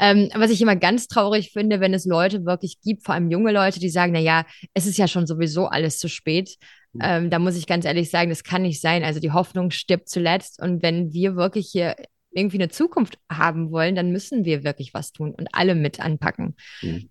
Ähm, 0.00 0.28
was 0.34 0.50
ich 0.50 0.60
immer 0.60 0.74
ganz 0.74 1.06
traurig 1.06 1.52
finde, 1.52 1.78
wenn 1.78 1.94
es 1.94 2.04
Leute 2.04 2.44
wirklich 2.44 2.80
gibt, 2.82 3.04
vor 3.04 3.14
allem 3.14 3.30
junge 3.30 3.52
Leute, 3.52 3.78
die 3.78 3.88
sagen, 3.88 4.12
na 4.12 4.18
ja, 4.18 4.44
es 4.74 4.86
ist 4.86 4.98
ja 4.98 5.06
schon 5.06 5.28
sowieso 5.28 5.66
alles 5.66 5.99
zu 6.00 6.08
spät. 6.08 6.56
Mhm. 6.92 7.00
Ähm, 7.02 7.30
da 7.30 7.38
muss 7.38 7.56
ich 7.56 7.66
ganz 7.66 7.84
ehrlich 7.84 8.10
sagen, 8.10 8.30
das 8.30 8.42
kann 8.42 8.62
nicht 8.62 8.80
sein. 8.80 9.04
Also 9.04 9.20
die 9.20 9.32
Hoffnung 9.32 9.70
stirbt 9.70 10.08
zuletzt. 10.08 10.60
Und 10.60 10.82
wenn 10.82 11.12
wir 11.12 11.36
wirklich 11.36 11.68
hier 11.70 11.94
irgendwie 12.32 12.58
eine 12.58 12.68
Zukunft 12.68 13.18
haben 13.30 13.70
wollen, 13.70 13.94
dann 13.94 14.10
müssen 14.10 14.44
wir 14.44 14.64
wirklich 14.64 14.94
was 14.94 15.12
tun 15.12 15.34
und 15.36 15.48
alle 15.52 15.74
mit 15.74 16.00
anpacken. 16.00 16.56
Mhm. 16.82 17.10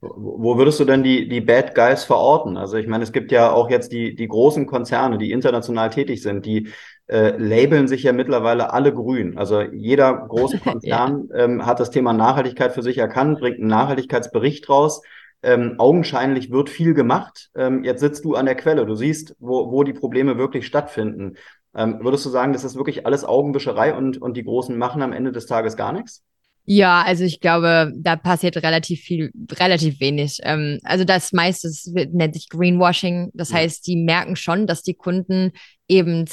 Wo 0.00 0.58
würdest 0.58 0.78
du 0.78 0.84
denn 0.84 1.02
die, 1.02 1.26
die 1.26 1.40
Bad 1.40 1.74
Guys 1.74 2.04
verorten? 2.04 2.56
Also 2.56 2.76
ich 2.76 2.86
meine, 2.86 3.02
es 3.02 3.12
gibt 3.12 3.32
ja 3.32 3.50
auch 3.50 3.70
jetzt 3.70 3.92
die, 3.92 4.14
die 4.14 4.28
großen 4.28 4.66
Konzerne, 4.66 5.16
die 5.16 5.32
international 5.32 5.88
tätig 5.90 6.22
sind, 6.22 6.44
die 6.44 6.68
äh, 7.06 7.36
labeln 7.38 7.88
sich 7.88 8.02
ja 8.02 8.12
mittlerweile 8.12 8.72
alle 8.72 8.92
grün. 8.92 9.38
Also 9.38 9.62
jeder 9.62 10.12
große 10.28 10.58
Konzern 10.58 11.28
ja. 11.30 11.44
ähm, 11.44 11.64
hat 11.64 11.80
das 11.80 11.90
Thema 11.90 12.12
Nachhaltigkeit 12.12 12.72
für 12.72 12.82
sich 12.82 12.98
erkannt, 12.98 13.40
bringt 13.40 13.58
einen 13.58 13.68
Nachhaltigkeitsbericht 13.68 14.68
raus. 14.68 15.02
Ähm, 15.46 15.76
augenscheinlich 15.78 16.50
wird 16.50 16.68
viel 16.68 16.92
gemacht. 16.92 17.50
Ähm, 17.54 17.84
jetzt 17.84 18.00
sitzt 18.00 18.24
du 18.24 18.34
an 18.34 18.46
der 18.46 18.56
Quelle, 18.56 18.84
du 18.84 18.96
siehst, 18.96 19.36
wo, 19.38 19.70
wo 19.70 19.84
die 19.84 19.92
Probleme 19.92 20.38
wirklich 20.38 20.66
stattfinden. 20.66 21.36
Ähm, 21.72 22.00
würdest 22.02 22.26
du 22.26 22.30
sagen, 22.30 22.52
das 22.52 22.64
ist 22.64 22.74
wirklich 22.74 23.06
alles 23.06 23.24
Augenwischerei 23.24 23.94
und, 23.94 24.20
und 24.20 24.36
die 24.36 24.42
Großen 24.42 24.76
machen 24.76 25.02
am 25.02 25.12
Ende 25.12 25.30
des 25.30 25.46
Tages 25.46 25.76
gar 25.76 25.92
nichts? 25.92 26.24
Ja, 26.64 27.02
also 27.02 27.22
ich 27.22 27.38
glaube, 27.38 27.92
da 27.96 28.16
passiert 28.16 28.56
relativ 28.56 29.00
viel, 29.02 29.30
relativ 29.52 30.00
wenig. 30.00 30.40
Ähm, 30.42 30.80
also 30.82 31.04
das 31.04 31.32
meiste 31.32 31.70
nennt 32.10 32.34
sich 32.34 32.48
Greenwashing. 32.48 33.30
Das 33.32 33.50
ja. 33.50 33.58
heißt, 33.58 33.86
die 33.86 33.94
merken 33.94 34.34
schon, 34.34 34.66
dass 34.66 34.82
die 34.82 34.94
Kunden 34.94 35.52
eben 35.86 36.24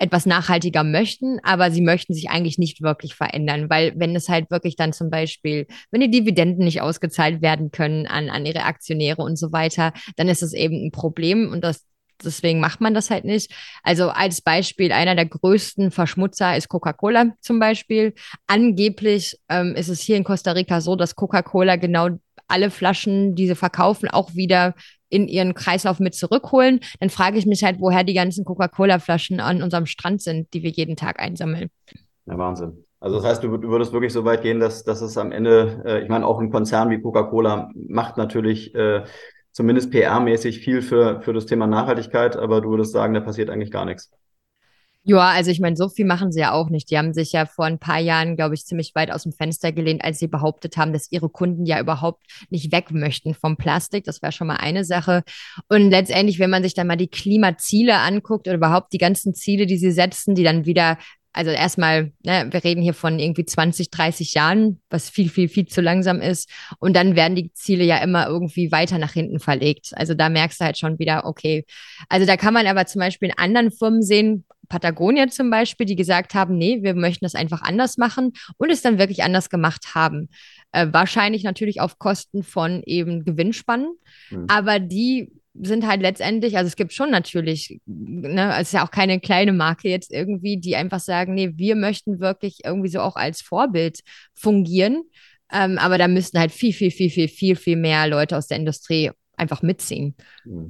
etwas 0.00 0.26
nachhaltiger 0.26 0.82
möchten, 0.82 1.38
aber 1.42 1.70
sie 1.70 1.82
möchten 1.82 2.14
sich 2.14 2.30
eigentlich 2.30 2.58
nicht 2.58 2.82
wirklich 2.82 3.14
verändern, 3.14 3.68
weil 3.68 3.92
wenn 3.96 4.16
es 4.16 4.28
halt 4.28 4.50
wirklich 4.50 4.74
dann 4.76 4.92
zum 4.92 5.10
Beispiel, 5.10 5.66
wenn 5.90 6.00
die 6.00 6.10
Dividenden 6.10 6.64
nicht 6.64 6.80
ausgezahlt 6.80 7.42
werden 7.42 7.70
können 7.70 8.06
an, 8.06 8.30
an 8.30 8.46
ihre 8.46 8.64
Aktionäre 8.64 9.22
und 9.22 9.36
so 9.36 9.52
weiter, 9.52 9.92
dann 10.16 10.28
ist 10.28 10.42
es 10.42 10.54
eben 10.54 10.86
ein 10.86 10.90
Problem 10.90 11.50
und 11.52 11.62
das 11.62 11.84
deswegen 12.22 12.60
macht 12.60 12.82
man 12.82 12.92
das 12.92 13.10
halt 13.10 13.24
nicht. 13.24 13.50
Also 13.82 14.10
als 14.10 14.42
Beispiel, 14.42 14.92
einer 14.92 15.14
der 15.14 15.24
größten 15.24 15.90
Verschmutzer 15.90 16.54
ist 16.54 16.68
Coca-Cola 16.68 17.32
zum 17.40 17.58
Beispiel. 17.58 18.14
Angeblich 18.46 19.38
ähm, 19.48 19.74
ist 19.74 19.88
es 19.88 20.00
hier 20.00 20.16
in 20.16 20.24
Costa 20.24 20.52
Rica 20.52 20.82
so, 20.82 20.96
dass 20.96 21.16
Coca-Cola 21.16 21.76
genau 21.76 22.10
alle 22.46 22.70
Flaschen, 22.70 23.34
die 23.34 23.46
sie 23.46 23.54
verkaufen, 23.54 24.08
auch 24.10 24.34
wieder 24.34 24.74
in 25.10 25.28
ihren 25.28 25.54
Kreislauf 25.54 26.00
mit 26.00 26.14
zurückholen, 26.14 26.80
dann 27.00 27.10
frage 27.10 27.38
ich 27.38 27.46
mich 27.46 27.62
halt, 27.62 27.80
woher 27.80 28.04
die 28.04 28.14
ganzen 28.14 28.44
Coca-Cola-Flaschen 28.44 29.40
an 29.40 29.62
unserem 29.62 29.86
Strand 29.86 30.22
sind, 30.22 30.52
die 30.54 30.62
wir 30.62 30.70
jeden 30.70 30.96
Tag 30.96 31.20
einsammeln. 31.20 31.68
Ja, 32.26 32.38
Wahnsinn. 32.38 32.84
Also 33.00 33.16
das 33.16 33.24
heißt, 33.24 33.42
du, 33.42 33.50
würdest 33.62 33.92
wirklich 33.92 34.12
so 34.12 34.24
weit 34.24 34.42
gehen, 34.42 34.60
dass, 34.60 34.84
dass 34.84 35.00
es 35.00 35.16
am 35.16 35.32
Ende, 35.32 35.82
äh, 35.86 36.02
ich 36.02 36.08
meine, 36.08 36.26
auch 36.26 36.38
ein 36.38 36.50
Konzern 36.50 36.90
wie 36.90 37.00
Coca-Cola 37.00 37.70
macht 37.74 38.18
natürlich 38.18 38.74
äh, 38.74 39.04
zumindest 39.52 39.92
PR-mäßig 39.92 40.60
viel 40.60 40.82
für, 40.82 41.22
für 41.22 41.32
das 41.32 41.46
Thema 41.46 41.66
Nachhaltigkeit, 41.66 42.36
aber 42.36 42.60
du 42.60 42.70
würdest 42.70 42.92
sagen, 42.92 43.14
da 43.14 43.20
passiert 43.20 43.50
eigentlich 43.50 43.70
gar 43.70 43.84
nichts. 43.86 44.10
Ja, 45.04 45.30
also 45.30 45.50
ich 45.50 45.60
meine, 45.60 45.76
so 45.76 45.88
viel 45.88 46.04
machen 46.04 46.30
sie 46.30 46.40
ja 46.40 46.52
auch 46.52 46.68
nicht. 46.68 46.90
Die 46.90 46.98
haben 46.98 47.14
sich 47.14 47.32
ja 47.32 47.46
vor 47.46 47.64
ein 47.64 47.78
paar 47.78 47.98
Jahren, 47.98 48.36
glaube 48.36 48.54
ich, 48.54 48.66
ziemlich 48.66 48.94
weit 48.94 49.10
aus 49.10 49.22
dem 49.22 49.32
Fenster 49.32 49.72
gelehnt, 49.72 50.04
als 50.04 50.18
sie 50.18 50.28
behauptet 50.28 50.76
haben, 50.76 50.92
dass 50.92 51.10
ihre 51.10 51.30
Kunden 51.30 51.64
ja 51.64 51.80
überhaupt 51.80 52.26
nicht 52.50 52.70
weg 52.70 52.90
möchten 52.90 53.32
vom 53.32 53.56
Plastik. 53.56 54.04
Das 54.04 54.20
wäre 54.20 54.30
schon 54.32 54.46
mal 54.46 54.56
eine 54.56 54.84
Sache. 54.84 55.22
Und 55.68 55.90
letztendlich, 55.90 56.38
wenn 56.38 56.50
man 56.50 56.62
sich 56.62 56.74
dann 56.74 56.86
mal 56.86 56.96
die 56.96 57.08
Klimaziele 57.08 57.96
anguckt 57.96 58.46
oder 58.46 58.56
überhaupt 58.56 58.92
die 58.92 58.98
ganzen 58.98 59.32
Ziele, 59.32 59.64
die 59.64 59.78
sie 59.78 59.90
setzen, 59.90 60.34
die 60.34 60.44
dann 60.44 60.66
wieder 60.66 60.98
also 61.32 61.50
erstmal, 61.50 62.12
ne, 62.24 62.48
wir 62.50 62.64
reden 62.64 62.82
hier 62.82 62.94
von 62.94 63.18
irgendwie 63.18 63.44
20, 63.44 63.90
30 63.90 64.34
Jahren, 64.34 64.80
was 64.90 65.08
viel, 65.08 65.28
viel, 65.28 65.48
viel 65.48 65.66
zu 65.66 65.80
langsam 65.80 66.20
ist. 66.20 66.50
Und 66.80 66.96
dann 66.96 67.14
werden 67.14 67.36
die 67.36 67.52
Ziele 67.52 67.84
ja 67.84 67.98
immer 67.98 68.26
irgendwie 68.26 68.72
weiter 68.72 68.98
nach 68.98 69.12
hinten 69.12 69.38
verlegt. 69.38 69.92
Also 69.94 70.14
da 70.14 70.28
merkst 70.28 70.60
du 70.60 70.64
halt 70.64 70.78
schon 70.78 70.98
wieder, 70.98 71.24
okay. 71.24 71.64
Also 72.08 72.26
da 72.26 72.36
kann 72.36 72.54
man 72.54 72.66
aber 72.66 72.86
zum 72.86 73.00
Beispiel 73.00 73.28
in 73.28 73.38
anderen 73.38 73.70
Firmen 73.70 74.02
sehen, 74.02 74.44
Patagonia 74.68 75.28
zum 75.28 75.50
Beispiel, 75.50 75.84
die 75.84 75.96
gesagt 75.96 76.34
haben, 76.34 76.56
nee, 76.56 76.82
wir 76.82 76.94
möchten 76.94 77.24
das 77.24 77.34
einfach 77.34 77.60
anders 77.60 77.98
machen 77.98 78.32
und 78.56 78.70
es 78.70 78.82
dann 78.82 78.98
wirklich 78.98 79.22
anders 79.22 79.50
gemacht 79.50 79.94
haben. 79.94 80.30
Äh, 80.72 80.86
wahrscheinlich 80.92 81.42
natürlich 81.42 81.80
auf 81.80 81.98
Kosten 81.98 82.42
von 82.42 82.82
eben 82.86 83.24
Gewinnspannen, 83.24 83.90
mhm. 84.30 84.46
aber 84.48 84.78
die 84.78 85.32
sind 85.54 85.86
halt 85.86 86.00
letztendlich, 86.00 86.56
also 86.56 86.68
es 86.68 86.76
gibt 86.76 86.92
schon 86.92 87.10
natürlich, 87.10 87.80
ne, 87.86 88.54
es 88.54 88.68
ist 88.68 88.72
ja 88.72 88.84
auch 88.84 88.90
keine 88.90 89.20
kleine 89.20 89.52
Marke 89.52 89.88
jetzt 89.88 90.12
irgendwie, 90.12 90.58
die 90.58 90.76
einfach 90.76 91.00
sagen, 91.00 91.34
nee, 91.34 91.52
wir 91.56 91.76
möchten 91.76 92.20
wirklich 92.20 92.60
irgendwie 92.64 92.88
so 92.88 93.00
auch 93.00 93.16
als 93.16 93.40
Vorbild 93.42 94.00
fungieren. 94.34 95.02
Ähm, 95.52 95.78
aber 95.78 95.98
da 95.98 96.06
müssten 96.06 96.38
halt 96.38 96.52
viel, 96.52 96.72
viel, 96.72 96.90
viel, 96.90 97.10
viel, 97.10 97.28
viel, 97.28 97.56
viel 97.56 97.76
mehr 97.76 98.06
Leute 98.06 98.36
aus 98.36 98.46
der 98.46 98.58
Industrie 98.58 99.10
einfach 99.36 99.62
mitziehen. 99.62 100.14
Mhm. 100.44 100.68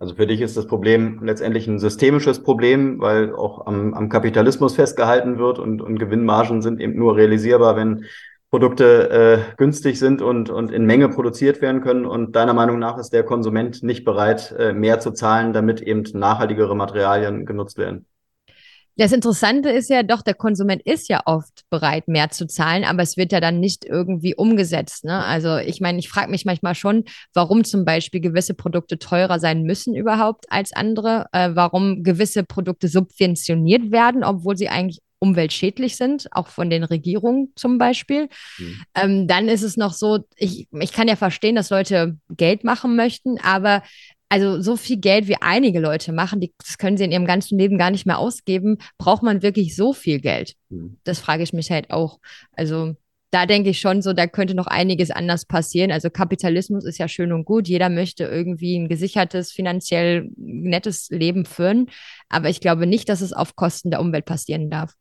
Also 0.00 0.14
für 0.14 0.26
dich 0.26 0.40
ist 0.40 0.56
das 0.56 0.66
Problem 0.66 1.22
letztendlich 1.22 1.68
ein 1.68 1.78
systemisches 1.78 2.42
Problem, 2.42 3.00
weil 3.00 3.34
auch 3.34 3.66
am, 3.66 3.92
am 3.92 4.08
Kapitalismus 4.08 4.74
festgehalten 4.74 5.38
wird 5.38 5.58
und, 5.58 5.82
und 5.82 5.98
Gewinnmargen 5.98 6.62
sind 6.62 6.80
eben 6.80 6.96
nur 6.96 7.16
realisierbar, 7.16 7.76
wenn 7.76 8.06
Produkte 8.50 9.10
äh, 9.10 9.56
günstig 9.56 9.98
sind 9.98 10.22
und, 10.22 10.50
und 10.50 10.72
in 10.72 10.84
Menge 10.84 11.08
produziert 11.08 11.62
werden 11.62 11.80
können. 11.80 12.04
Und 12.04 12.34
deiner 12.34 12.52
Meinung 12.52 12.80
nach 12.80 12.98
ist 12.98 13.10
der 13.10 13.22
Konsument 13.22 13.82
nicht 13.84 14.04
bereit, 14.04 14.54
äh, 14.58 14.72
mehr 14.72 14.98
zu 14.98 15.12
zahlen, 15.12 15.52
damit 15.52 15.80
eben 15.80 16.02
nachhaltigere 16.14 16.74
Materialien 16.74 17.46
genutzt 17.46 17.78
werden. 17.78 18.06
Das 18.96 19.12
Interessante 19.12 19.70
ist 19.70 19.88
ja 19.88 20.02
doch, 20.02 20.20
der 20.20 20.34
Konsument 20.34 20.82
ist 20.82 21.08
ja 21.08 21.22
oft 21.24 21.62
bereit, 21.70 22.06
mehr 22.06 22.30
zu 22.30 22.46
zahlen, 22.46 22.84
aber 22.84 23.02
es 23.02 23.16
wird 23.16 23.32
ja 23.32 23.40
dann 23.40 23.58
nicht 23.58 23.86
irgendwie 23.86 24.34
umgesetzt. 24.34 25.04
Ne? 25.04 25.24
Also 25.24 25.56
ich 25.56 25.80
meine, 25.80 25.98
ich 26.00 26.10
frage 26.10 26.30
mich 26.30 26.44
manchmal 26.44 26.74
schon, 26.74 27.04
warum 27.32 27.64
zum 27.64 27.84
Beispiel 27.86 28.20
gewisse 28.20 28.52
Produkte 28.52 28.98
teurer 28.98 29.38
sein 29.38 29.62
müssen 29.62 29.94
überhaupt 29.94 30.46
als 30.50 30.72
andere, 30.72 31.28
äh, 31.32 31.50
warum 31.54 32.02
gewisse 32.02 32.44
Produkte 32.44 32.88
subventioniert 32.88 33.90
werden, 33.90 34.22
obwohl 34.22 34.56
sie 34.58 34.68
eigentlich 34.68 35.00
umweltschädlich 35.20 35.96
sind, 35.96 36.26
auch 36.32 36.48
von 36.48 36.70
den 36.70 36.82
Regierungen 36.82 37.52
zum 37.54 37.78
Beispiel. 37.78 38.28
Mhm. 38.58 38.82
Ähm, 38.94 39.26
dann 39.28 39.48
ist 39.48 39.62
es 39.62 39.76
noch 39.76 39.92
so, 39.92 40.24
ich, 40.36 40.66
ich 40.72 40.92
kann 40.92 41.06
ja 41.06 41.16
verstehen, 41.16 41.54
dass 41.54 41.70
Leute 41.70 42.18
Geld 42.30 42.64
machen 42.64 42.96
möchten, 42.96 43.38
aber 43.38 43.82
also 44.30 44.62
so 44.62 44.76
viel 44.76 44.96
Geld 44.96 45.28
wie 45.28 45.36
einige 45.40 45.80
Leute 45.80 46.12
machen, 46.12 46.40
die, 46.40 46.54
das 46.58 46.78
können 46.78 46.96
sie 46.96 47.04
in 47.04 47.12
ihrem 47.12 47.26
ganzen 47.26 47.58
Leben 47.58 47.78
gar 47.78 47.90
nicht 47.90 48.06
mehr 48.06 48.18
ausgeben, 48.18 48.78
braucht 48.96 49.22
man 49.22 49.42
wirklich 49.42 49.76
so 49.76 49.92
viel 49.92 50.20
Geld? 50.20 50.54
Mhm. 50.70 50.98
Das 51.04 51.18
frage 51.18 51.42
ich 51.42 51.52
mich 51.52 51.70
halt 51.70 51.90
auch. 51.90 52.18
Also 52.52 52.94
da 53.30 53.46
denke 53.46 53.70
ich 53.70 53.80
schon 53.80 54.02
so, 54.02 54.12
da 54.12 54.26
könnte 54.26 54.54
noch 54.54 54.66
einiges 54.66 55.10
anders 55.10 55.44
passieren. 55.44 55.92
Also 55.92 56.10
Kapitalismus 56.10 56.84
ist 56.84 56.98
ja 56.98 57.08
schön 57.08 57.32
und 57.32 57.44
gut. 57.44 57.68
Jeder 57.68 57.88
möchte 57.88 58.24
irgendwie 58.24 58.76
ein 58.76 58.88
gesichertes, 58.88 59.52
finanziell 59.52 60.30
nettes 60.36 61.10
Leben 61.10 61.44
führen. 61.44 61.86
Aber 62.28 62.48
ich 62.48 62.60
glaube 62.60 62.86
nicht, 62.86 63.08
dass 63.08 63.20
es 63.20 63.32
auf 63.32 63.54
Kosten 63.54 63.90
der 63.90 64.00
Umwelt 64.00 64.24
passieren 64.24 64.68
darf. 64.68 64.94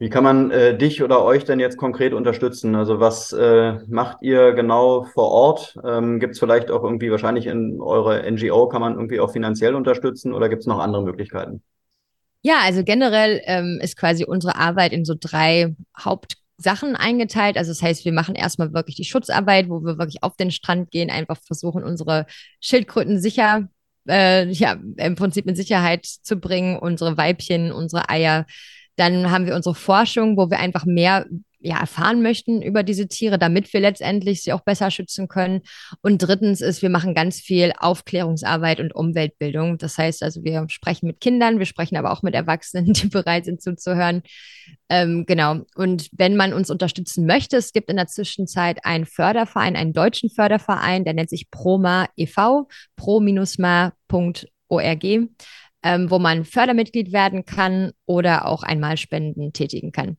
Wie 0.00 0.08
kann 0.08 0.24
man 0.24 0.50
äh, 0.50 0.78
dich 0.78 1.02
oder 1.02 1.22
euch 1.22 1.44
denn 1.44 1.60
jetzt 1.60 1.76
konkret 1.76 2.14
unterstützen? 2.14 2.74
Also 2.74 3.00
was 3.00 3.34
äh, 3.34 3.74
macht 3.86 4.22
ihr 4.22 4.54
genau 4.54 5.04
vor 5.04 5.28
Ort? 5.28 5.78
Ähm, 5.86 6.18
gibt 6.18 6.32
es 6.32 6.38
vielleicht 6.38 6.70
auch 6.70 6.82
irgendwie, 6.82 7.10
wahrscheinlich 7.10 7.46
in 7.46 7.82
eurer 7.82 8.24
NGO 8.24 8.66
kann 8.66 8.80
man 8.80 8.94
irgendwie 8.94 9.20
auch 9.20 9.30
finanziell 9.30 9.74
unterstützen 9.74 10.32
oder 10.32 10.48
gibt 10.48 10.60
es 10.60 10.66
noch 10.66 10.78
andere 10.78 11.02
Möglichkeiten? 11.02 11.62
Ja, 12.40 12.60
also 12.64 12.82
generell 12.82 13.42
ähm, 13.44 13.78
ist 13.82 13.98
quasi 13.98 14.24
unsere 14.24 14.56
Arbeit 14.56 14.94
in 14.94 15.04
so 15.04 15.14
drei 15.20 15.76
Hauptsachen 15.98 16.96
eingeteilt. 16.96 17.58
Also 17.58 17.70
das 17.70 17.82
heißt, 17.82 18.06
wir 18.06 18.14
machen 18.14 18.34
erstmal 18.34 18.72
wirklich 18.72 18.96
die 18.96 19.04
Schutzarbeit, 19.04 19.68
wo 19.68 19.84
wir 19.84 19.98
wirklich 19.98 20.22
auf 20.22 20.34
den 20.34 20.50
Strand 20.50 20.90
gehen, 20.90 21.10
einfach 21.10 21.36
versuchen, 21.46 21.84
unsere 21.84 22.24
Schildkröten 22.62 23.20
sicher 23.20 23.68
äh, 24.08 24.48
ja, 24.48 24.78
im 24.96 25.14
Prinzip 25.14 25.46
in 25.46 25.56
Sicherheit 25.56 26.06
zu 26.06 26.36
bringen, 26.36 26.78
unsere 26.78 27.18
Weibchen, 27.18 27.70
unsere 27.70 28.08
Eier 28.08 28.46
dann 29.00 29.30
haben 29.30 29.46
wir 29.46 29.56
unsere 29.56 29.74
Forschung, 29.74 30.36
wo 30.36 30.50
wir 30.50 30.58
einfach 30.58 30.84
mehr 30.84 31.26
ja, 31.62 31.78
erfahren 31.78 32.22
möchten 32.22 32.62
über 32.62 32.82
diese 32.82 33.06
Tiere, 33.06 33.38
damit 33.38 33.72
wir 33.72 33.80
letztendlich 33.80 34.42
sie 34.42 34.52
auch 34.52 34.62
besser 34.62 34.90
schützen 34.90 35.28
können. 35.28 35.60
Und 36.00 36.18
drittens 36.18 36.60
ist, 36.62 36.80
wir 36.80 36.88
machen 36.88 37.14
ganz 37.14 37.38
viel 37.38 37.72
Aufklärungsarbeit 37.78 38.80
und 38.80 38.94
Umweltbildung. 38.94 39.76
Das 39.76 39.98
heißt 39.98 40.22
also, 40.22 40.42
wir 40.42 40.64
sprechen 40.68 41.06
mit 41.06 41.20
Kindern, 41.20 41.58
wir 41.58 41.66
sprechen 41.66 41.96
aber 41.96 42.12
auch 42.12 42.22
mit 42.22 42.34
Erwachsenen, 42.34 42.92
die 42.94 43.06
bereit 43.10 43.44
sind 43.44 43.60
zuzuhören. 43.60 44.22
Ähm, 44.88 45.24
genau. 45.26 45.60
Und 45.74 46.08
wenn 46.12 46.34
man 46.36 46.54
uns 46.54 46.70
unterstützen 46.70 47.26
möchte, 47.26 47.58
es 47.58 47.72
gibt 47.72 47.90
in 47.90 47.96
der 47.96 48.06
Zwischenzeit 48.06 48.84
einen 48.84 49.04
Förderverein, 49.04 49.76
einen 49.76 49.92
deutschen 49.92 50.30
Förderverein, 50.30 51.04
der 51.04 51.12
nennt 51.14 51.30
sich 51.30 51.50
ProMa 51.50 52.08
e.V., 52.16 52.68
pro-ma.org 52.96 53.94
ähm, 55.82 56.10
wo 56.10 56.18
man 56.18 56.44
Fördermitglied 56.44 57.12
werden 57.12 57.44
kann 57.44 57.92
oder 58.06 58.46
auch 58.46 58.62
einmal 58.62 58.96
Spenden 58.96 59.52
tätigen 59.52 59.92
kann. 59.92 60.16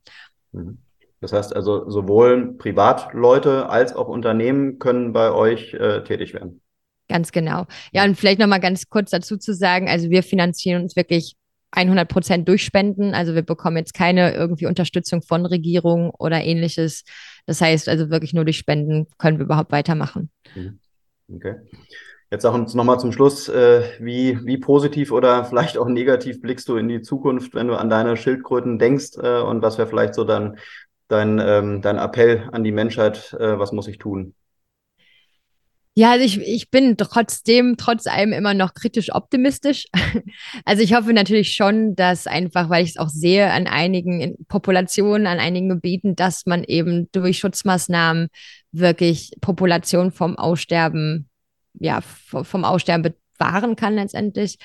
Mhm. 0.52 0.78
Das 1.20 1.32
heißt 1.32 1.54
also, 1.54 1.88
sowohl 1.88 2.56
Privatleute 2.58 3.68
als 3.68 3.94
auch 3.94 4.08
Unternehmen 4.08 4.80
können 4.80 5.12
bei 5.12 5.30
euch 5.30 5.72
äh, 5.72 6.02
tätig 6.02 6.34
werden. 6.34 6.60
Ganz 7.08 7.30
genau. 7.30 7.66
Ja, 7.92 8.04
und 8.04 8.16
vielleicht 8.16 8.40
nochmal 8.40 8.58
ganz 8.58 8.88
kurz 8.88 9.10
dazu 9.10 9.36
zu 9.36 9.54
sagen, 9.54 9.88
also 9.88 10.10
wir 10.10 10.24
finanzieren 10.24 10.82
uns 10.82 10.96
wirklich 10.96 11.36
100 11.72 12.08
Prozent 12.08 12.48
durch 12.48 12.64
Spenden. 12.64 13.14
Also 13.14 13.34
wir 13.34 13.42
bekommen 13.42 13.76
jetzt 13.76 13.94
keine 13.94 14.34
irgendwie 14.34 14.66
Unterstützung 14.66 15.22
von 15.22 15.46
Regierung 15.46 16.10
oder 16.10 16.42
ähnliches. 16.42 17.04
Das 17.46 17.60
heißt 17.60 17.88
also 17.88 18.10
wirklich 18.10 18.34
nur 18.34 18.44
durch 18.44 18.58
Spenden 18.58 19.06
können 19.18 19.38
wir 19.38 19.44
überhaupt 19.44 19.72
weitermachen. 19.72 20.30
Mhm. 20.54 20.80
Okay. 21.34 21.54
Jetzt 22.32 22.44
sag 22.44 22.54
uns 22.54 22.72
nochmal 22.72 22.98
zum 22.98 23.12
Schluss, 23.12 23.50
äh, 23.50 23.82
wie, 24.00 24.38
wie 24.46 24.56
positiv 24.56 25.12
oder 25.12 25.44
vielleicht 25.50 25.76
auch 25.76 25.86
negativ 25.86 26.40
blickst 26.40 26.66
du 26.66 26.76
in 26.76 26.88
die 26.88 27.02
Zukunft, 27.02 27.54
wenn 27.54 27.68
du 27.68 27.76
an 27.76 27.90
deine 27.90 28.16
Schildkröten 28.16 28.78
denkst 28.78 29.18
äh, 29.22 29.42
und 29.42 29.60
was 29.60 29.76
wäre 29.76 29.86
vielleicht 29.86 30.14
so 30.14 30.24
dann 30.24 30.56
dein, 31.08 31.38
ähm, 31.38 31.82
dein 31.82 31.98
Appell 31.98 32.48
an 32.50 32.64
die 32.64 32.72
Menschheit, 32.72 33.36
äh, 33.38 33.58
was 33.58 33.72
muss 33.72 33.86
ich 33.86 33.98
tun? 33.98 34.34
Ja, 35.94 36.12
also 36.12 36.24
ich, 36.24 36.38
ich 36.38 36.70
bin 36.70 36.96
trotzdem, 36.96 37.76
trotz 37.76 38.06
allem 38.06 38.32
immer 38.32 38.54
noch 38.54 38.72
kritisch 38.72 39.14
optimistisch. 39.14 39.84
Also 40.64 40.82
ich 40.82 40.94
hoffe 40.94 41.12
natürlich 41.12 41.52
schon, 41.52 41.94
dass 41.96 42.26
einfach, 42.26 42.70
weil 42.70 42.84
ich 42.84 42.90
es 42.90 42.96
auch 42.96 43.08
sehe 43.10 43.50
an 43.50 43.66
einigen 43.66 44.36
Populationen, 44.48 45.26
an 45.26 45.38
einigen 45.38 45.68
Gebieten, 45.68 46.16
dass 46.16 46.46
man 46.46 46.64
eben 46.64 47.10
durch 47.12 47.38
Schutzmaßnahmen 47.38 48.28
wirklich 48.70 49.32
Populationen 49.42 50.12
vom 50.12 50.36
Aussterben 50.36 51.28
ja, 51.82 52.00
vom 52.00 52.64
Aussterben 52.64 53.14
bewahren 53.42 53.76
kann 53.76 53.94
letztendlich. 53.94 54.58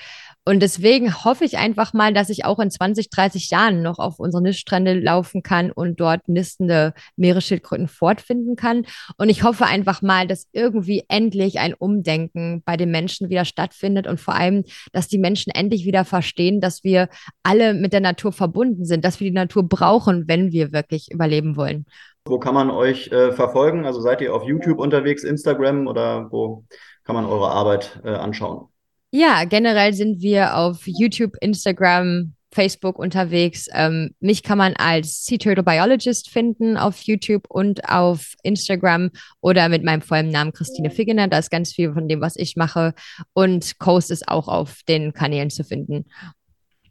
Und 0.44 0.60
deswegen 0.60 1.24
hoffe 1.24 1.44
ich 1.44 1.58
einfach 1.58 1.92
mal, 1.92 2.14
dass 2.14 2.30
ich 2.30 2.46
auch 2.46 2.58
in 2.58 2.70
20, 2.70 3.10
30 3.10 3.50
Jahren 3.50 3.82
noch 3.82 3.98
auf 3.98 4.18
unsere 4.18 4.42
Niststrände 4.42 4.94
laufen 4.94 5.42
kann 5.42 5.70
und 5.70 6.00
dort 6.00 6.26
nistende 6.26 6.94
Meeresschildkröten 7.16 7.86
fortfinden 7.86 8.56
kann. 8.56 8.86
Und 9.18 9.28
ich 9.28 9.42
hoffe 9.42 9.66
einfach 9.66 10.00
mal, 10.00 10.26
dass 10.26 10.46
irgendwie 10.52 11.04
endlich 11.08 11.58
ein 11.58 11.74
Umdenken 11.74 12.62
bei 12.64 12.78
den 12.78 12.90
Menschen 12.90 13.28
wieder 13.28 13.44
stattfindet 13.44 14.06
und 14.06 14.20
vor 14.20 14.34
allem, 14.34 14.64
dass 14.92 15.08
die 15.08 15.18
Menschen 15.18 15.52
endlich 15.54 15.84
wieder 15.84 16.06
verstehen, 16.06 16.62
dass 16.62 16.82
wir 16.82 17.08
alle 17.42 17.74
mit 17.74 17.92
der 17.92 18.00
Natur 18.00 18.32
verbunden 18.32 18.86
sind, 18.86 19.04
dass 19.04 19.20
wir 19.20 19.28
die 19.28 19.34
Natur 19.34 19.68
brauchen, 19.68 20.28
wenn 20.28 20.50
wir 20.50 20.72
wirklich 20.72 21.10
überleben 21.10 21.56
wollen. 21.56 21.84
Wo 22.24 22.38
kann 22.38 22.54
man 22.54 22.70
euch 22.70 23.08
äh, 23.08 23.32
verfolgen? 23.32 23.86
Also 23.86 24.00
seid 24.00 24.20
ihr 24.20 24.34
auf 24.34 24.44
YouTube 24.44 24.78
unterwegs, 24.78 25.24
Instagram 25.24 25.86
oder 25.86 26.30
wo 26.30 26.64
kann 27.08 27.14
man 27.14 27.24
eure 27.24 27.50
Arbeit 27.50 28.00
äh, 28.04 28.10
anschauen? 28.10 28.68
Ja, 29.10 29.44
generell 29.44 29.94
sind 29.94 30.20
wir 30.20 30.58
auf 30.58 30.82
YouTube, 30.84 31.32
Instagram, 31.40 32.34
Facebook 32.52 32.98
unterwegs. 32.98 33.66
Ähm, 33.72 34.14
mich 34.20 34.42
kann 34.42 34.58
man 34.58 34.74
als 34.76 35.24
Sea 35.24 35.38
Turtle 35.38 35.62
Biologist 35.62 36.28
finden 36.28 36.76
auf 36.76 37.00
YouTube 37.00 37.44
und 37.48 37.88
auf 37.88 38.34
Instagram 38.42 39.10
oder 39.40 39.70
mit 39.70 39.84
meinem 39.84 40.02
vollen 40.02 40.28
Namen 40.28 40.52
Christine 40.52 40.90
Figgener. 40.90 41.28
Da 41.28 41.38
ist 41.38 41.50
ganz 41.50 41.72
viel 41.72 41.94
von 41.94 42.08
dem, 42.08 42.20
was 42.20 42.36
ich 42.36 42.56
mache. 42.56 42.92
Und 43.32 43.78
Coast 43.78 44.10
ist 44.10 44.28
auch 44.28 44.46
auf 44.46 44.80
den 44.86 45.14
Kanälen 45.14 45.48
zu 45.48 45.64
finden. 45.64 46.04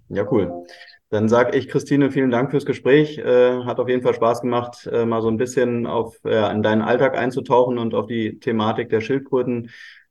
Ja, 0.10 0.26
cool. 0.32 0.52
Dann 1.10 1.30
sage 1.30 1.56
ich, 1.56 1.70
Christine, 1.70 2.12
vielen 2.12 2.32
Dank 2.32 2.50
fürs 2.50 2.66
Gespräch. 2.66 3.20
Äh, 3.20 3.64
hat 3.66 3.80
auf 3.80 3.88
jeden 3.88 4.02
Fall 4.02 4.16
Spaß 4.16 4.42
gemacht, 4.42 4.90
äh, 4.92 5.06
mal 5.06 5.22
so 5.22 5.30
ein 5.30 5.38
bisschen 5.38 5.86
auf, 5.86 6.18
äh, 6.26 6.52
in 6.52 6.64
deinen 6.64 6.82
Alltag 6.82 7.16
einzutauchen 7.16 7.78
und 7.78 7.94
auf 7.94 8.08
die 8.08 8.40
Thematik 8.40 8.90
der 8.90 9.02
Schildkröten 9.02 9.70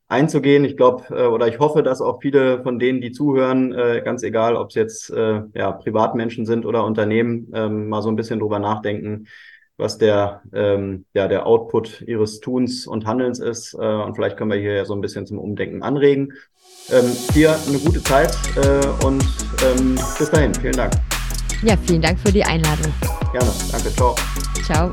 einzugehen. 0.09 0.65
Ich 0.65 0.77
glaube 0.77 1.05
äh, 1.11 1.27
oder 1.27 1.49
ich 1.49 1.59
hoffe, 1.59 1.83
dass 1.83 2.01
auch 2.01 2.21
viele 2.21 2.63
von 2.63 2.79
denen, 2.79 3.01
die 3.01 3.13
zuhören, 3.13 3.73
äh, 3.73 4.03
ganz 4.05 4.23
egal, 4.23 4.57
ob 4.57 4.69
es 4.69 4.75
jetzt 4.75 5.11
äh, 5.11 5.43
ja, 5.55 5.73
Privatmenschen 5.73 6.47
sind 6.47 6.65
oder 6.65 6.85
Unternehmen, 6.85 7.51
ähm, 7.55 7.89
mal 7.89 8.03
so 8.03 8.09
ein 8.09 8.17
bisschen 8.17 8.39
drüber 8.39 8.59
nachdenken, 8.59 9.27
was 9.77 9.99
der, 9.99 10.43
ähm, 10.55 11.05
ja, 11.13 11.29
der 11.29 11.47
Output 11.47 12.03
ihres 12.03 12.41
Tuns 12.41 12.87
und 12.87 13.07
Handelns 13.07 13.41
ist. 13.41 13.75
Äh, 13.75 13.79
und 13.79 14.15
vielleicht 14.15 14.37
können 14.37 14.51
wir 14.51 14.59
hier 14.59 14.75
ja 14.75 14.85
so 14.85 14.95
ein 14.95 15.01
bisschen 15.01 15.27
zum 15.27 15.39
Umdenken 15.39 15.83
anregen. 15.83 16.33
Ähm, 16.91 17.17
dir 17.35 17.57
eine 17.67 17.79
gute 17.79 18.03
Zeit 18.03 18.37
äh, 18.57 19.05
und 19.05 19.25
ähm, 19.65 19.97
bis 20.19 20.31
dahin. 20.31 20.55
Vielen 20.55 20.77
Dank. 20.77 20.93
Ja, 21.63 21.77
vielen 21.77 22.03
Dank 22.03 22.19
für 22.21 22.33
die 22.33 22.45
Einladung. 22.45 22.93
Gerne. 23.33 23.51
Danke. 23.73 23.91
Ciao. 23.91 24.15
Ciao. 24.65 24.91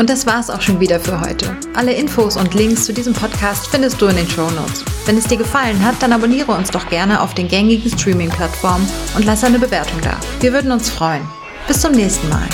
Und 0.00 0.08
das 0.08 0.24
war's 0.24 0.48
auch 0.48 0.62
schon 0.62 0.80
wieder 0.80 0.98
für 0.98 1.20
heute. 1.20 1.54
Alle 1.74 1.92
Infos 1.92 2.38
und 2.38 2.54
Links 2.54 2.86
zu 2.86 2.94
diesem 2.94 3.12
Podcast 3.12 3.66
findest 3.66 4.00
du 4.00 4.06
in 4.06 4.16
den 4.16 4.26
Show 4.26 4.48
Notes. 4.50 4.82
Wenn 5.04 5.18
es 5.18 5.24
dir 5.24 5.36
gefallen 5.36 5.84
hat, 5.84 5.96
dann 6.00 6.14
abonniere 6.14 6.52
uns 6.52 6.70
doch 6.70 6.88
gerne 6.88 7.20
auf 7.20 7.34
den 7.34 7.48
gängigen 7.48 7.90
Streaming-Plattformen 7.90 8.88
und 9.14 9.26
lass 9.26 9.44
eine 9.44 9.58
Bewertung 9.58 10.00
da. 10.00 10.18
Wir 10.40 10.54
würden 10.54 10.72
uns 10.72 10.88
freuen. 10.88 11.28
Bis 11.68 11.82
zum 11.82 11.92
nächsten 11.92 12.30
Mal. 12.30 12.48